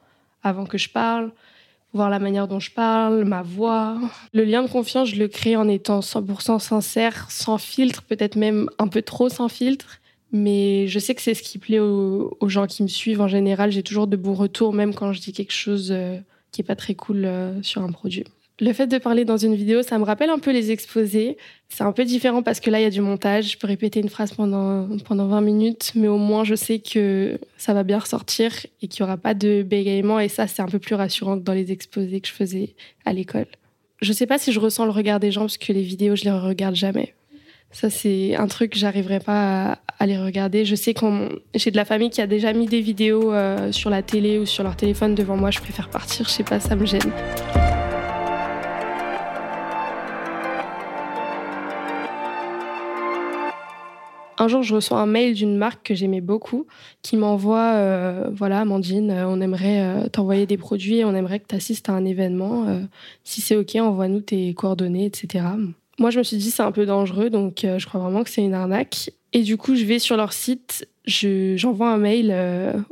avant 0.43 0.67
que 0.67 0.79
je 0.79 0.89
parle, 0.89 1.33
voir 1.93 2.11
la 2.11 2.19
manière 2.19 2.49
dont 2.49 2.61
je 2.61 2.71
parle, 2.71 3.25
ma 3.25 3.43
voix. 3.43 3.99
Le 4.33 4.45
lien 4.45 4.63
de 4.63 4.69
confiance, 4.69 5.09
je 5.09 5.17
le 5.17 5.29
crée 5.29 5.57
en 5.57 5.69
étant 5.69 6.01
100% 6.01 6.59
sincère, 6.59 7.31
sans 7.31 7.59
filtre, 7.59 8.03
peut-être 8.03 8.37
même 8.37 8.69
un 8.79 8.89
peu 8.89 9.03
trop 9.03 9.29
sans 9.29 9.49
filtre. 9.49 9.99
Mais 10.33 10.87
je 10.89 10.99
sais 10.99 11.15
que 11.15 11.21
c'est 11.21 11.35
ce 11.35 11.43
qui 11.43 11.59
plaît 11.59 11.79
aux, 11.79 12.37
gens 12.49 12.67
qui 12.67 12.83
me 12.83 12.89
suivent 12.89 13.21
en 13.21 13.29
général. 13.29 13.71
J'ai 13.71 13.83
toujours 13.83 14.07
de 14.07 14.17
bons 14.17 14.35
retours, 14.35 14.73
même 14.73 14.95
quand 14.95 15.13
je 15.13 15.21
dis 15.21 15.33
quelque 15.33 15.53
chose 15.53 15.93
euh, 15.93 16.19
qui 16.53 16.63
est 16.63 16.65
pas 16.65 16.77
très 16.77 16.95
cool 16.95 17.27
euh, 17.27 17.63
sur 17.63 17.83
un 17.83 17.93
produit. 17.93 18.25
Le 18.61 18.73
fait 18.73 18.87
de 18.87 18.99
parler 18.99 19.25
dans 19.25 19.39
une 19.39 19.55
vidéo, 19.55 19.83
ça 19.83 19.99
me 19.99 20.05
rappelle 20.05 20.31
un 20.31 20.39
peu 20.39 20.53
les 20.53 20.71
exposés. 20.71 21.37
C'est 21.69 21.85
un 21.85 21.93
peu 21.93 22.05
différent 22.05 22.43
parce 22.43 22.61
que 22.61 22.71
là, 22.71 22.81
il 22.81 22.83
y 22.83 22.87
a 22.87 22.91
du 22.91 23.01
montage. 23.01 23.53
Je 23.53 23.59
peux 23.59 23.67
répéter 23.67 24.01
une 24.01 24.09
phrase 24.09 24.33
pendant, 24.33 24.87
pendant 25.05 25.27
20 25.27 25.41
minutes, 25.41 25.93
mais 25.95 26.09
au 26.09 26.19
moins, 26.19 26.45
je 26.45 26.55
sais 26.55 26.79
que 26.79 27.39
ça 27.57 27.73
va 27.73 27.83
bien 27.83 27.99
ressortir 27.99 28.53
et 28.83 28.89
qu'il 28.89 29.03
n'y 29.03 29.09
aura 29.09 29.17
pas 29.17 29.35
de 29.35 29.63
bégaiement. 29.63 30.21
Et 30.21 30.29
ça, 30.29 30.47
c'est 30.47 30.63
un 30.63 30.67
peu 30.67 30.79
plus 30.79 30.95
rassurant 30.95 31.39
que 31.39 31.43
dans 31.43 31.55
les 31.55 31.73
exposés 31.73 32.21
que 32.21 32.29
je 32.29 32.33
faisais 32.33 32.75
à 33.05 33.13
l'école. 33.13 33.47
Je 34.03 34.11
ne 34.11 34.15
sais 34.15 34.27
pas 34.27 34.39
si 34.39 34.53
je 34.53 34.61
ressens 34.61 34.85
le 34.85 34.91
regard 34.91 35.19
des 35.19 35.31
gens 35.31 35.43
parce 35.43 35.59
que 35.59 35.73
les 35.73 35.83
vidéos, 35.83 36.15
je 36.15 36.25
les 36.25 36.33
regarde 36.33 36.75
jamais. 36.75 37.15
Ça, 37.71 37.89
c'est 37.89 38.37
un 38.37 38.47
truc 38.49 38.73
que 38.73 38.79
j'arriverai 38.79 39.21
pas 39.21 39.79
à, 39.99 40.07
les 40.07 40.19
regarder. 40.19 40.65
Je 40.67 40.75
sais 40.75 40.93
que 40.93 41.07
j'ai 41.55 41.71
de 41.71 41.77
la 41.77 41.87
famille 41.87 42.11
qui 42.11 42.21
a 42.21 42.27
déjà 42.27 42.53
mis 42.53 42.67
des 42.67 42.81
vidéos 42.81 43.33
euh, 43.33 43.73
sur 43.73 43.89
la 43.89 44.03
télé 44.03 44.39
ou 44.39 44.45
sur 44.45 44.63
leur 44.63 44.77
téléphone 44.77 45.15
devant 45.15 45.37
moi. 45.37 45.51
Je 45.51 45.61
préfère 45.61 45.89
partir. 45.89 46.27
Je 46.27 46.33
sais 46.33 46.45
pas, 46.45 46.61
ça 46.61 46.77
me 46.77 46.85
gêne. 46.85 47.13
Un 54.43 54.49
jour, 54.49 54.65
je 54.65 54.75
reçois 54.75 54.99
un 54.99 55.07
mail 55.07 55.35
d'une 55.35 55.57
marque 55.57 55.87
que 55.87 55.95
j'aimais 55.95 56.21
beaucoup 56.21 56.67
qui 57.03 57.17
m'envoie 57.17 57.75
euh, 57.75 58.29
Voilà, 58.33 58.59
Amandine, 58.59 59.13
euh, 59.13 59.29
on 59.29 59.41
aimerait 59.41 59.83
euh, 59.83 60.09
t'envoyer 60.09 60.47
des 60.47 60.57
produits 60.57 60.97
et 60.97 61.05
on 61.05 61.15
aimerait 61.15 61.39
que 61.39 61.47
tu 61.47 61.55
assistes 61.55 61.89
à 61.89 61.93
un 61.93 62.05
événement. 62.05 62.67
si 63.23 63.41
c'est 63.41 63.55
OK, 63.55 63.77
envoie-nous 63.77 64.21
tes 64.21 64.53
coordonnées, 64.53 65.05
etc. 65.05 65.45
Moi, 66.01 66.11
je 66.11 66.19
me 66.19 66.25
suis 66.25 66.39
dit 66.39 66.51
C'est 66.51 66.65
un 66.65 66.73
peu 66.73 66.87
dangereux, 66.87 67.31
donc 67.31 67.61
je 67.63 67.87
crois 67.87 68.01
vraiment 68.01 68.25
que 68.25 68.31
c'est 68.31 68.43
une 68.43 68.55
arnaque. 68.55 69.13
Et 69.33 69.43
du 69.43 69.57
coup, 69.57 69.77
je 69.77 69.85
vais 69.85 70.01
sur 70.01 70.17
leur 70.17 70.33
site, 70.33 70.89
j'envoie 71.05 71.91
un 71.91 71.99
mail 71.99 72.35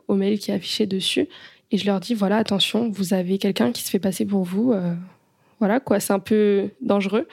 au 0.06 0.14
mail 0.14 0.38
qui 0.38 0.52
est 0.52 0.54
affiché 0.54 0.86
dessus 0.86 1.26
et 1.72 1.78
je 1.78 1.84
leur 1.84 1.98
dis 1.98 2.14
Voilà, 2.14 2.36
attention, 2.36 2.90
vous 2.90 3.12
avez 3.12 3.38
quelqu'un 3.38 3.72
qui 3.72 3.82
se 3.82 3.90
fait 3.90 3.98
passer 3.98 4.24
pour 4.24 4.44
vous. 4.44 4.72
voilà, 5.58 5.80
quoi, 5.80 5.98
c'est 5.98 6.12
un 6.12 6.20
peu 6.20 6.68
dangereux. 6.80 7.26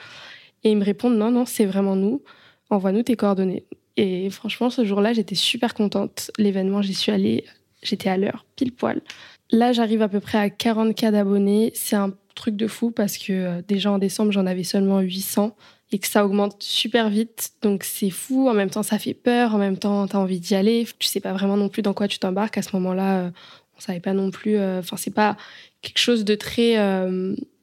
Et 0.64 0.72
ils 0.72 0.76
me 0.76 0.84
répondent 0.84 1.16
Non, 1.16 1.30
non, 1.30 1.44
c'est 1.46 1.66
vraiment 1.66 1.94
nous. 1.94 2.20
Envoie-nous 2.68 3.04
tes 3.04 3.14
coordonnées. 3.14 3.62
Et 3.98 4.30
franchement, 4.30 4.70
ce 4.70 4.84
jour-là, 4.84 5.12
j'étais 5.12 5.34
super 5.34 5.74
contente. 5.74 6.30
L'événement, 6.38 6.82
j'y 6.82 6.94
suis 6.94 7.10
allée, 7.10 7.44
j'étais 7.82 8.08
à 8.08 8.16
l'heure, 8.16 8.46
pile 8.54 8.70
poil. 8.70 9.02
Là, 9.50 9.72
j'arrive 9.72 10.02
à 10.02 10.08
peu 10.08 10.20
près 10.20 10.38
à 10.38 10.50
40 10.50 10.94
cas 10.94 11.10
d'abonnés. 11.10 11.72
C'est 11.74 11.96
un 11.96 12.14
truc 12.36 12.54
de 12.54 12.68
fou 12.68 12.92
parce 12.92 13.18
que 13.18 13.32
euh, 13.32 13.62
déjà 13.66 13.90
en 13.90 13.98
décembre, 13.98 14.30
j'en 14.30 14.46
avais 14.46 14.62
seulement 14.62 15.00
800 15.00 15.56
et 15.90 15.98
que 15.98 16.06
ça 16.06 16.24
augmente 16.24 16.62
super 16.62 17.10
vite. 17.10 17.50
Donc 17.60 17.82
c'est 17.82 18.10
fou. 18.10 18.48
En 18.48 18.54
même 18.54 18.70
temps, 18.70 18.84
ça 18.84 19.00
fait 19.00 19.14
peur. 19.14 19.56
En 19.56 19.58
même 19.58 19.76
temps, 19.76 20.06
tu 20.06 20.14
as 20.14 20.20
envie 20.20 20.38
d'y 20.38 20.54
aller. 20.54 20.86
Tu 21.00 21.08
sais 21.08 21.20
pas 21.20 21.32
vraiment 21.32 21.56
non 21.56 21.68
plus 21.68 21.82
dans 21.82 21.92
quoi 21.92 22.06
tu 22.06 22.20
t'embarques. 22.20 22.56
À 22.56 22.62
ce 22.62 22.76
moment-là, 22.76 23.22
euh, 23.22 23.30
on 23.76 23.80
savait 23.80 23.98
pas 23.98 24.12
non 24.12 24.30
plus. 24.30 24.58
Euh, 24.58 24.78
enfin, 24.78 24.96
c'est 24.96 25.10
pas 25.10 25.36
quelque 25.82 25.98
chose 25.98 26.24
de 26.24 26.36
très 26.36 26.76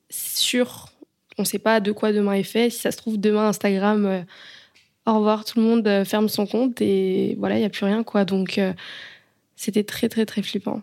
sûr. 0.09 0.89
On 1.37 1.45
sait 1.45 1.59
pas 1.59 1.79
de 1.79 1.93
quoi 1.93 2.11
demain 2.11 2.33
est 2.33 2.43
fait. 2.43 2.69
Si 2.69 2.79
ça 2.79 2.91
se 2.91 2.97
trouve, 2.97 3.17
demain, 3.17 3.47
Instagram 3.47 4.25
au 5.05 5.13
revoir, 5.15 5.45
tout 5.45 5.59
le 5.59 5.65
monde 5.65 5.87
euh, 5.87 6.03
ferme 6.03 6.29
son 6.29 6.45
compte 6.45 6.81
et 6.81 7.35
voilà, 7.39 7.55
il 7.55 7.59
n'y 7.59 7.65
a 7.65 7.69
plus 7.69 7.85
rien, 7.85 8.03
quoi. 8.03 8.25
Donc, 8.25 8.57
euh, 8.57 8.73
c'était 9.55 9.83
très, 9.83 10.09
très, 10.09 10.25
très 10.25 10.41
flippant. 10.41 10.81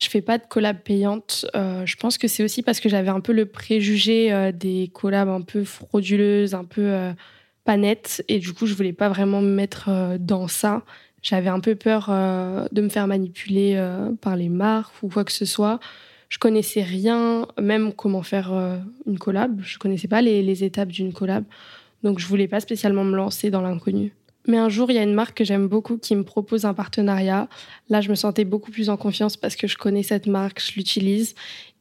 Je 0.00 0.08
fais 0.10 0.20
pas 0.20 0.38
de 0.38 0.44
collab 0.46 0.78
payante. 0.80 1.46
Euh, 1.54 1.86
je 1.86 1.96
pense 1.96 2.18
que 2.18 2.28
c'est 2.28 2.44
aussi 2.44 2.62
parce 2.62 2.80
que 2.80 2.88
j'avais 2.88 3.08
un 3.08 3.20
peu 3.20 3.32
le 3.32 3.46
préjugé 3.46 4.52
des 4.52 4.90
collabs 4.92 5.28
un 5.28 5.40
peu 5.40 5.64
frauduleuses, 5.64 6.54
un 6.54 6.64
peu 6.64 7.12
pas 7.64 7.76
nettes. 7.76 8.22
Et 8.28 8.38
du 8.38 8.52
coup, 8.52 8.66
je 8.66 8.74
voulais 8.74 8.92
pas 8.92 9.08
vraiment 9.08 9.40
me 9.40 9.54
mettre 9.54 10.18
dans 10.18 10.46
ça. 10.48 10.82
J'avais 11.22 11.48
un 11.48 11.60
peu 11.60 11.74
peur 11.74 12.08
de 12.08 12.80
me 12.82 12.88
faire 12.88 13.06
manipuler 13.06 13.82
par 14.20 14.36
les 14.36 14.48
marques 14.48 15.02
ou 15.02 15.08
quoi 15.08 15.24
que 15.24 15.32
ce 15.32 15.46
soit. 15.46 15.78
Je 16.28 16.38
connaissais 16.38 16.82
rien, 16.82 17.46
même 17.58 17.92
comment 17.92 18.22
faire 18.22 18.52
une 19.06 19.18
collab. 19.18 19.60
Je 19.62 19.78
connaissais 19.78 20.08
pas 20.08 20.20
les 20.22 20.64
étapes 20.64 20.90
d'une 20.90 21.14
collab. 21.14 21.44
Donc, 22.04 22.20
je 22.20 22.26
voulais 22.28 22.46
pas 22.46 22.60
spécialement 22.60 23.02
me 23.02 23.16
lancer 23.16 23.50
dans 23.50 23.62
l'inconnu. 23.62 24.12
Mais 24.46 24.58
un 24.58 24.68
jour, 24.68 24.90
il 24.90 24.94
y 24.94 24.98
a 24.98 25.02
une 25.02 25.14
marque 25.14 25.38
que 25.38 25.44
j'aime 25.44 25.68
beaucoup 25.68 25.96
qui 25.96 26.14
me 26.14 26.22
propose 26.22 26.66
un 26.66 26.74
partenariat. 26.74 27.48
Là, 27.88 28.00
je 28.00 28.10
me 28.10 28.14
sentais 28.14 28.44
beaucoup 28.44 28.70
plus 28.70 28.90
en 28.90 28.96
confiance 28.96 29.36
parce 29.36 29.56
que 29.56 29.66
je 29.66 29.78
connais 29.78 30.02
cette 30.02 30.26
marque, 30.26 30.62
je 30.62 30.74
l'utilise. 30.74 31.34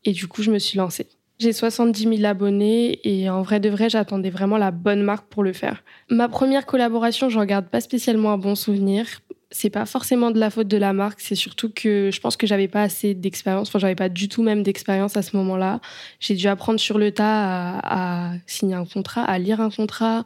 Et 0.05 0.13
du 0.13 0.27
coup, 0.27 0.41
je 0.41 0.51
me 0.51 0.59
suis 0.59 0.77
lancée. 0.77 1.07
J'ai 1.39 1.51
70 1.51 2.17
000 2.17 2.25
abonnés 2.25 2.99
et 3.03 3.29
en 3.29 3.41
vrai 3.41 3.59
de 3.59 3.67
vrai, 3.67 3.89
j'attendais 3.89 4.29
vraiment 4.29 4.57
la 4.57 4.71
bonne 4.71 5.01
marque 5.01 5.27
pour 5.27 5.43
le 5.43 5.51
faire. 5.51 5.83
Ma 6.09 6.29
première 6.29 6.65
collaboration, 6.65 7.27
j'en 7.27 7.43
garde 7.43 7.65
pas 7.67 7.81
spécialement 7.81 8.31
un 8.31 8.37
bon 8.37 8.55
souvenir. 8.55 9.05
C'est 9.55 9.69
pas 9.69 9.85
forcément 9.85 10.31
de 10.31 10.39
la 10.39 10.49
faute 10.49 10.67
de 10.67 10.77
la 10.77 10.93
marque, 10.93 11.21
c'est 11.21 11.35
surtout 11.35 11.69
que 11.69 12.09
je 12.11 12.19
pense 12.19 12.37
que 12.37 12.47
j'avais 12.47 12.67
pas 12.67 12.81
assez 12.81 13.13
d'expérience. 13.13 13.67
Enfin, 13.67 13.77
j'avais 13.77 13.93
pas 13.93 14.09
du 14.09 14.27
tout 14.27 14.41
même 14.41 14.63
d'expérience 14.63 15.15
à 15.15 15.21
ce 15.21 15.37
moment-là. 15.37 15.79
J'ai 16.19 16.33
dû 16.33 16.47
apprendre 16.47 16.79
sur 16.79 16.97
le 16.97 17.11
tas 17.11 17.79
à, 17.83 18.33
signer 18.47 18.73
un 18.73 18.85
contrat, 18.85 19.23
à 19.23 19.37
lire 19.37 19.61
un 19.61 19.69
contrat, 19.69 20.23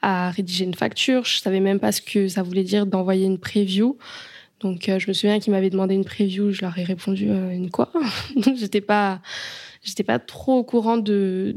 à 0.00 0.30
rédiger 0.30 0.64
une 0.64 0.74
facture. 0.74 1.26
Je 1.26 1.40
savais 1.40 1.60
même 1.60 1.78
pas 1.78 1.92
ce 1.92 2.00
que 2.00 2.26
ça 2.28 2.42
voulait 2.42 2.64
dire 2.64 2.86
d'envoyer 2.86 3.26
une 3.26 3.38
preview. 3.38 3.98
Donc 4.60 4.88
euh, 4.88 4.98
je 4.98 5.08
me 5.08 5.12
souviens 5.12 5.40
qu'ils 5.40 5.52
m'avaient 5.52 5.70
demandé 5.70 5.94
une 5.94 6.04
preview, 6.04 6.50
je 6.50 6.62
leur 6.62 6.78
ai 6.78 6.84
répondu 6.84 7.30
euh, 7.30 7.50
une 7.50 7.70
quoi? 7.70 7.92
Donc 8.36 8.56
j'étais 8.56 8.80
pas 8.80 9.20
j'étais 9.82 10.04
pas 10.04 10.18
trop 10.18 10.58
au 10.58 10.64
courant 10.64 10.96
du 10.96 11.54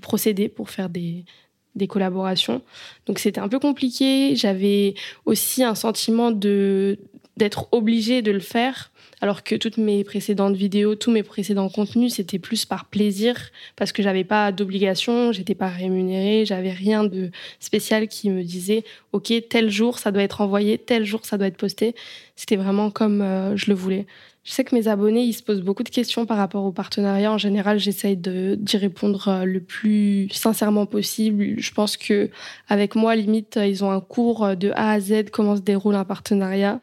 procédé 0.00 0.48
pour 0.48 0.70
faire 0.70 0.90
des 0.90 1.24
des 1.74 1.86
collaborations. 1.86 2.62
Donc 3.06 3.18
c'était 3.18 3.40
un 3.40 3.48
peu 3.48 3.58
compliqué, 3.58 4.34
j'avais 4.36 4.94
aussi 5.24 5.62
un 5.64 5.74
sentiment 5.74 6.30
de 6.30 6.98
d'être 7.36 7.68
obligée 7.72 8.20
de 8.20 8.32
le 8.32 8.40
faire 8.40 8.90
alors 9.20 9.42
que 9.42 9.54
toutes 9.54 9.76
mes 9.76 10.02
précédentes 10.02 10.56
vidéos, 10.56 10.94
tous 10.94 11.10
mes 11.10 11.22
précédents 11.22 11.68
contenus, 11.68 12.14
c'était 12.14 12.38
plus 12.38 12.64
par 12.64 12.86
plaisir 12.86 13.36
parce 13.76 13.92
que 13.92 14.02
j'avais 14.02 14.24
pas 14.24 14.50
d'obligation, 14.50 15.32
j'étais 15.32 15.54
pas 15.54 15.68
rémunérée, 15.68 16.44
j'avais 16.46 16.70
rien 16.70 17.04
de 17.04 17.30
spécial 17.60 18.08
qui 18.08 18.30
me 18.30 18.42
disait 18.42 18.84
OK, 19.12 19.32
tel 19.48 19.70
jour 19.70 19.98
ça 19.98 20.10
doit 20.10 20.22
être 20.22 20.40
envoyé, 20.40 20.78
tel 20.78 21.04
jour 21.04 21.20
ça 21.24 21.36
doit 21.36 21.48
être 21.48 21.58
posté. 21.58 21.94
C'était 22.34 22.56
vraiment 22.56 22.90
comme 22.90 23.20
euh, 23.20 23.56
je 23.56 23.66
le 23.70 23.74
voulais. 23.74 24.06
Je 24.50 24.56
sais 24.56 24.64
que 24.64 24.74
mes 24.74 24.88
abonnés, 24.88 25.22
ils 25.22 25.32
se 25.32 25.44
posent 25.44 25.60
beaucoup 25.60 25.84
de 25.84 25.90
questions 25.90 26.26
par 26.26 26.36
rapport 26.36 26.64
au 26.64 26.72
partenariat. 26.72 27.30
En 27.32 27.38
général, 27.38 27.78
j'essaye 27.78 28.16
d'y 28.16 28.76
répondre 28.76 29.28
euh, 29.28 29.44
le 29.44 29.60
plus 29.60 30.28
sincèrement 30.32 30.86
possible. 30.86 31.54
Je 31.56 31.72
pense 31.72 31.96
que 31.96 32.30
avec 32.68 32.96
moi, 32.96 33.14
limite, 33.14 33.60
ils 33.62 33.84
ont 33.84 33.92
un 33.92 34.00
cours 34.00 34.56
de 34.56 34.72
A 34.74 34.90
à 34.90 34.98
Z 34.98 35.30
comment 35.30 35.54
se 35.54 35.60
déroule 35.60 35.94
un 35.94 36.04
partenariat. 36.04 36.80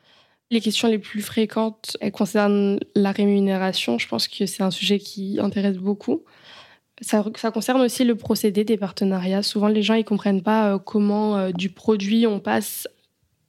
Les 0.50 0.62
questions 0.62 0.88
les 0.88 0.98
plus 0.98 1.22
fréquentes 1.22 1.98
elles 2.00 2.14
concernent 2.14 2.80
la 2.96 3.12
rémunération. 3.12 4.00
Je 4.00 4.08
pense 4.08 4.30
que 4.30 4.46
c'est 4.46 4.64
un 4.64 4.72
sujet 4.72 4.98
qui 4.98 5.38
intéresse 5.42 5.76
beaucoup. 5.76 6.24
Ça, 7.02 7.22
concerne 7.54 7.82
aussi 7.82 8.06
le 8.06 8.16
procédé 8.16 8.64
des 8.64 8.78
partenariats. 8.78 9.44
Souvent, 9.44 9.68
les 9.68 9.84
gens 9.84 9.96
ils 9.96 10.06
comprennent 10.06 10.42
pas 10.42 10.76
euh, 10.76 10.80
comment 10.80 11.36
euh, 11.36 11.52
du 11.52 11.70
produit 11.70 12.26
on 12.28 12.40
passe 12.40 12.88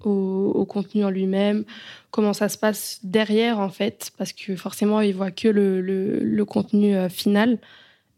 au, 0.04 0.64
contenu 0.66 1.04
en 1.04 1.10
lui-même, 1.10 1.64
comment 2.10 2.32
ça 2.32 2.48
se 2.48 2.56
passe 2.56 3.00
derrière 3.02 3.58
en 3.58 3.68
fait, 3.68 4.10
parce 4.16 4.32
que 4.32 4.56
forcément 4.56 5.00
ils 5.00 5.14
voient 5.14 5.30
que 5.30 5.48
le, 5.48 5.80
le, 5.80 6.44
contenu 6.44 6.94
euh, 6.96 7.08
final. 7.08 7.58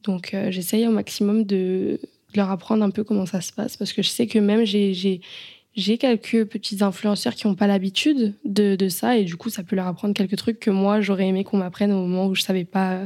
Donc, 0.03 0.35
j'essaye 0.49 0.87
au 0.87 0.91
maximum 0.91 1.45
de, 1.45 2.01
leur 2.35 2.51
apprendre 2.51 2.83
un 2.85 2.91
peu 2.91 3.05
comment 3.05 3.27
ça 3.27 3.41
se 3.41 3.53
passe, 3.53 3.77
parce 3.77 3.93
que 3.93 4.03
je 4.03 4.09
sais 4.09 4.27
que 4.27 4.39
même 4.39 4.65
j'ai 4.65 5.99
quelques 5.99 6.45
petits 6.47 6.83
influenceurs 6.83 7.35
qui 7.35 7.47
n'ont 7.47 7.55
pas 7.55 7.67
l'habitude 7.67 8.35
de, 8.45 8.77
de, 8.77 8.89
ça 8.89 9.17
et 9.17 9.25
du 9.25 9.37
coup 9.37 9.51
ça 9.51 9.63
peut 9.63 9.77
leur 9.77 9.87
apprendre 9.87 10.15
quelques 10.15 10.37
trucs 10.37 10.61
que 10.61 10.71
moi 10.71 11.01
j'aurais 11.01 11.27
aimé 11.27 11.45
qu'on 11.45 11.59
m'apprenne 11.59 11.93
au 11.93 12.07
moment 12.07 12.27
où 12.27 12.35
je 12.35 12.43
savais 12.43 12.65
pas 12.65 13.01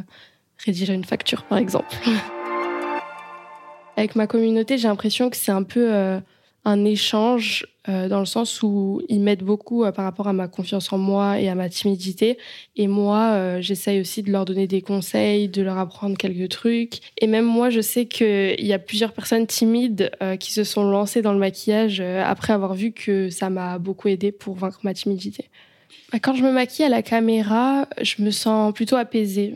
rédiger 0.59 0.95
une 0.95 1.04
facture 1.04 1.45
par 1.45 1.59
exemple. 1.59 1.95
Avec 3.97 4.16
ma 4.16 4.26
communauté, 4.26 4.76
j'ai 4.76 4.88
l'impression 4.88 5.31
que 5.31 5.37
c'est 5.37 5.52
un 5.52 5.62
peu 5.62 5.95
euh, 5.95 6.19
un 6.64 6.85
échange 6.85 7.66
euh, 7.88 8.09
dans 8.09 8.21
le 8.21 8.25
sens 8.25 8.62
où 8.62 9.02
ils 9.11 9.21
m'aident 9.21 9.42
beaucoup 9.42 9.85
euh, 9.85 9.92
par 9.92 10.06
rapport 10.06 10.26
à 10.26 10.33
ma 10.33 10.49
confiance 10.49 10.90
en 10.92 10.99
moi 10.99 11.38
et 11.38 11.50
à 11.50 11.54
ma 11.54 11.68
timidité. 11.68 12.38
Et 12.76 12.87
moi, 12.87 13.33
euh, 13.33 13.61
j'essaye 13.61 14.00
aussi 14.00 14.23
de 14.23 14.33
leur 14.33 14.47
donner 14.47 14.66
des 14.66 14.80
conseils, 14.80 15.49
de 15.49 15.61
leur 15.61 15.76
apprendre 15.76 16.16
quelques 16.16 16.49
trucs. 16.49 17.00
Et 17.21 17.26
même 17.26 17.44
moi, 17.44 17.68
je 17.68 17.83
sais 17.83 18.06
qu'il 18.06 18.64
y 18.64 18.73
a 18.73 18.78
plusieurs 18.78 19.12
personnes 19.12 19.47
timides 19.47 20.11
qui 20.40 20.52
se 20.52 20.64
sont 20.64 20.85
lancées 20.85 21.21
dans 21.21 21.33
le 21.33 21.38
maquillage 21.38 22.00
après 22.00 22.52
avoir 22.52 22.75
vu 22.75 22.92
que 22.92 23.28
ça 23.28 23.50
m'a 23.50 23.78
beaucoup 23.78 24.09
aidé 24.09 24.33
pour 24.33 24.54
vaincre 24.54 24.80
ma 24.83 24.94
timidité. 24.94 25.50
Quand 26.23 26.35
je 26.35 26.42
me 26.42 26.52
maquille 26.52 26.85
à 26.85 26.88
la 26.88 27.02
caméra, 27.02 27.88
je 28.00 28.23
me 28.23 28.30
sens 28.30 28.73
plutôt 28.73 28.97
apaisée. 28.97 29.54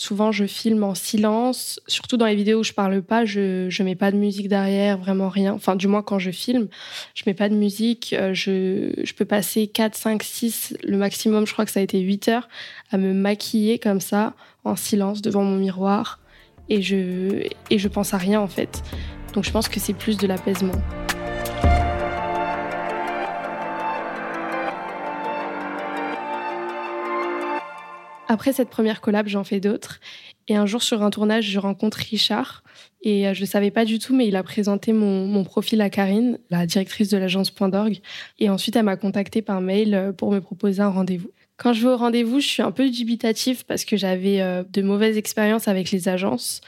Souvent, 0.00 0.32
je 0.32 0.46
filme 0.46 0.82
en 0.82 0.94
silence. 0.94 1.78
Surtout 1.86 2.16
dans 2.16 2.24
les 2.24 2.34
vidéos 2.34 2.60
où 2.60 2.64
je 2.64 2.72
parle 2.72 3.02
pas, 3.02 3.26
je 3.26 3.66
je 3.68 3.82
mets 3.82 3.96
pas 3.96 4.10
de 4.10 4.16
musique 4.16 4.48
derrière, 4.48 4.96
vraiment 4.96 5.28
rien. 5.28 5.52
Enfin, 5.52 5.76
du 5.76 5.88
moins 5.88 6.00
quand 6.00 6.18
je 6.18 6.30
filme, 6.30 6.68
je 7.14 7.24
mets 7.26 7.34
pas 7.34 7.50
de 7.50 7.54
musique. 7.54 8.14
Euh, 8.14 8.32
je, 8.32 8.94
je 9.04 9.12
peux 9.12 9.26
passer 9.26 9.66
4, 9.66 9.94
5, 9.94 10.22
6, 10.22 10.78
le 10.84 10.96
maximum, 10.96 11.46
je 11.46 11.52
crois 11.52 11.66
que 11.66 11.70
ça 11.70 11.80
a 11.80 11.82
été 11.82 12.00
8 12.00 12.28
heures, 12.28 12.48
à 12.90 12.96
me 12.96 13.12
maquiller 13.12 13.78
comme 13.78 14.00
ça, 14.00 14.32
en 14.64 14.74
silence, 14.74 15.20
devant 15.20 15.44
mon 15.44 15.56
miroir. 15.56 16.18
Et 16.70 16.80
je, 16.80 17.46
et 17.68 17.78
je 17.78 17.88
pense 17.88 18.14
à 18.14 18.16
rien, 18.16 18.40
en 18.40 18.48
fait. 18.48 18.82
Donc, 19.34 19.44
je 19.44 19.50
pense 19.50 19.68
que 19.68 19.80
c'est 19.80 19.92
plus 19.92 20.16
de 20.16 20.26
l'apaisement. 20.26 20.80
Après 28.30 28.52
cette 28.52 28.70
première 28.70 29.00
collab, 29.00 29.26
j'en 29.26 29.42
fais 29.42 29.58
d'autres. 29.58 29.98
Et 30.46 30.54
un 30.54 30.64
jour, 30.64 30.84
sur 30.84 31.02
un 31.02 31.10
tournage, 31.10 31.46
je 31.46 31.58
rencontre 31.58 31.96
Richard. 31.96 32.62
Et 33.02 33.26
euh, 33.26 33.34
je 33.34 33.40
ne 33.40 33.46
savais 33.46 33.72
pas 33.72 33.84
du 33.84 33.98
tout, 33.98 34.14
mais 34.14 34.28
il 34.28 34.36
a 34.36 34.44
présenté 34.44 34.92
mon, 34.92 35.42
profil 35.42 35.80
à 35.80 35.90
Karine, 35.90 36.38
la 36.48 36.64
directrice 36.64 37.08
de 37.08 37.18
l'agence 37.18 37.50
Point 37.50 37.70
d'orgue. 37.70 37.98
Et 38.38 38.48
ensuite, 38.48 38.76
elle 38.76 38.84
m'a 38.84 38.96
contacté 38.96 39.42
par 39.42 39.60
mail 39.60 39.96
euh, 39.96 40.12
pour 40.12 40.30
me 40.30 40.40
proposer 40.40 40.80
un 40.80 40.90
rendez-vous. 40.90 41.32
Quand 41.56 41.72
je 41.72 41.82
vais 41.82 41.92
au 41.92 41.96
rendez-vous, 41.96 42.38
je 42.38 42.46
suis 42.46 42.62
un 42.62 42.70
peu 42.70 42.88
dubitative 42.88 43.64
parce 43.66 43.84
que 43.84 43.96
j'avais 43.96 44.40
euh, 44.40 44.62
de 44.62 44.80
mauvaises 44.80 45.16
expériences 45.16 45.66
avec 45.66 45.90
les 45.90 46.08
agences. 46.08 46.60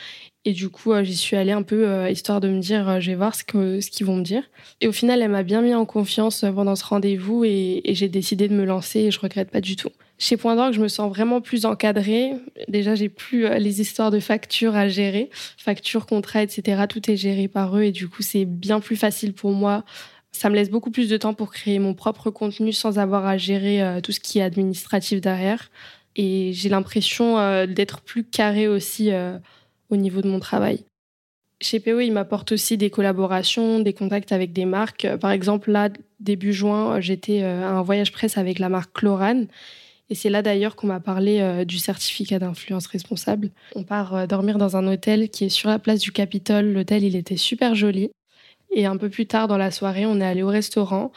Et 0.44 0.52
du 0.52 0.68
coup, 0.68 0.92
j'y 1.02 1.16
suis 1.16 1.36
allée 1.36 1.52
un 1.52 1.62
peu 1.62 2.10
histoire 2.10 2.40
de 2.40 2.48
me 2.48 2.58
dire, 2.58 3.00
je 3.00 3.10
vais 3.10 3.16
voir 3.16 3.34
ce 3.34 3.44
qu'ils 3.44 4.06
vont 4.06 4.16
me 4.16 4.24
dire. 4.24 4.42
Et 4.80 4.88
au 4.88 4.92
final, 4.92 5.22
elle 5.22 5.30
m'a 5.30 5.44
bien 5.44 5.62
mis 5.62 5.74
en 5.74 5.86
confiance 5.86 6.44
pendant 6.52 6.74
ce 6.74 6.84
rendez-vous 6.84 7.44
et, 7.44 7.82
j'ai 7.84 8.08
décidé 8.08 8.48
de 8.48 8.54
me 8.54 8.64
lancer 8.64 9.00
et 9.00 9.10
je 9.12 9.20
regrette 9.20 9.50
pas 9.50 9.60
du 9.60 9.76
tout. 9.76 9.90
Chez 10.22 10.36
Point 10.36 10.54
d'Orgue, 10.54 10.74
je 10.74 10.80
me 10.80 10.86
sens 10.86 11.08
vraiment 11.10 11.40
plus 11.40 11.66
encadrée. 11.66 12.34
Déjà, 12.68 12.94
j'ai 12.94 13.08
plus 13.08 13.44
euh, 13.44 13.58
les 13.58 13.80
histoires 13.80 14.12
de 14.12 14.20
factures 14.20 14.76
à 14.76 14.86
gérer. 14.86 15.30
Factures, 15.58 16.06
contrats, 16.06 16.44
etc. 16.44 16.84
Tout 16.88 17.10
est 17.10 17.16
géré 17.16 17.48
par 17.48 17.76
eux 17.76 17.82
et 17.82 17.90
du 17.90 18.06
coup, 18.08 18.22
c'est 18.22 18.44
bien 18.44 18.78
plus 18.78 18.94
facile 18.94 19.32
pour 19.32 19.50
moi. 19.50 19.84
Ça 20.30 20.48
me 20.48 20.54
laisse 20.54 20.70
beaucoup 20.70 20.92
plus 20.92 21.08
de 21.08 21.16
temps 21.16 21.34
pour 21.34 21.50
créer 21.50 21.80
mon 21.80 21.92
propre 21.92 22.30
contenu 22.30 22.72
sans 22.72 23.00
avoir 23.00 23.26
à 23.26 23.36
gérer 23.36 23.82
euh, 23.82 24.00
tout 24.00 24.12
ce 24.12 24.20
qui 24.20 24.38
est 24.38 24.42
administratif 24.42 25.20
derrière. 25.20 25.72
Et 26.14 26.52
j'ai 26.52 26.68
l'impression 26.68 27.40
euh, 27.40 27.66
d'être 27.66 28.00
plus 28.00 28.22
carré 28.22 28.68
aussi 28.68 29.10
au 29.92 29.96
niveau 29.96 30.20
de 30.20 30.28
mon 30.28 30.40
travail. 30.40 30.84
Chez 31.60 31.78
PO, 31.78 32.00
il 32.00 32.10
m'apporte 32.10 32.52
aussi 32.52 32.76
des 32.76 32.90
collaborations, 32.90 33.78
des 33.78 33.92
contacts 33.92 34.32
avec 34.32 34.52
des 34.52 34.64
marques. 34.64 35.06
Par 35.20 35.30
exemple, 35.30 35.70
là, 35.70 35.90
début 36.18 36.52
juin, 36.52 37.00
j'étais 37.00 37.42
à 37.42 37.70
un 37.70 37.82
voyage 37.82 38.10
presse 38.10 38.36
avec 38.36 38.58
la 38.58 38.68
marque 38.68 38.92
Chlorane 38.92 39.46
et 40.12 40.14
c'est 40.14 40.28
là 40.28 40.42
d'ailleurs 40.42 40.76
qu'on 40.76 40.88
m'a 40.88 41.00
parlé 41.00 41.40
euh, 41.40 41.64
du 41.64 41.78
certificat 41.78 42.38
d'influence 42.38 42.86
responsable. 42.86 43.48
On 43.74 43.82
part 43.82 44.14
euh, 44.14 44.26
dormir 44.26 44.58
dans 44.58 44.76
un 44.76 44.86
hôtel 44.86 45.30
qui 45.30 45.44
est 45.44 45.48
sur 45.48 45.70
la 45.70 45.78
place 45.78 46.00
du 46.00 46.12
Capitole. 46.12 46.66
L'hôtel, 46.66 47.02
il 47.02 47.16
était 47.16 47.38
super 47.38 47.74
joli. 47.74 48.10
Et 48.70 48.84
un 48.84 48.98
peu 48.98 49.08
plus 49.08 49.24
tard 49.24 49.48
dans 49.48 49.56
la 49.56 49.70
soirée, 49.70 50.04
on 50.04 50.20
est 50.20 50.26
allé 50.26 50.42
au 50.42 50.48
restaurant. 50.48 51.12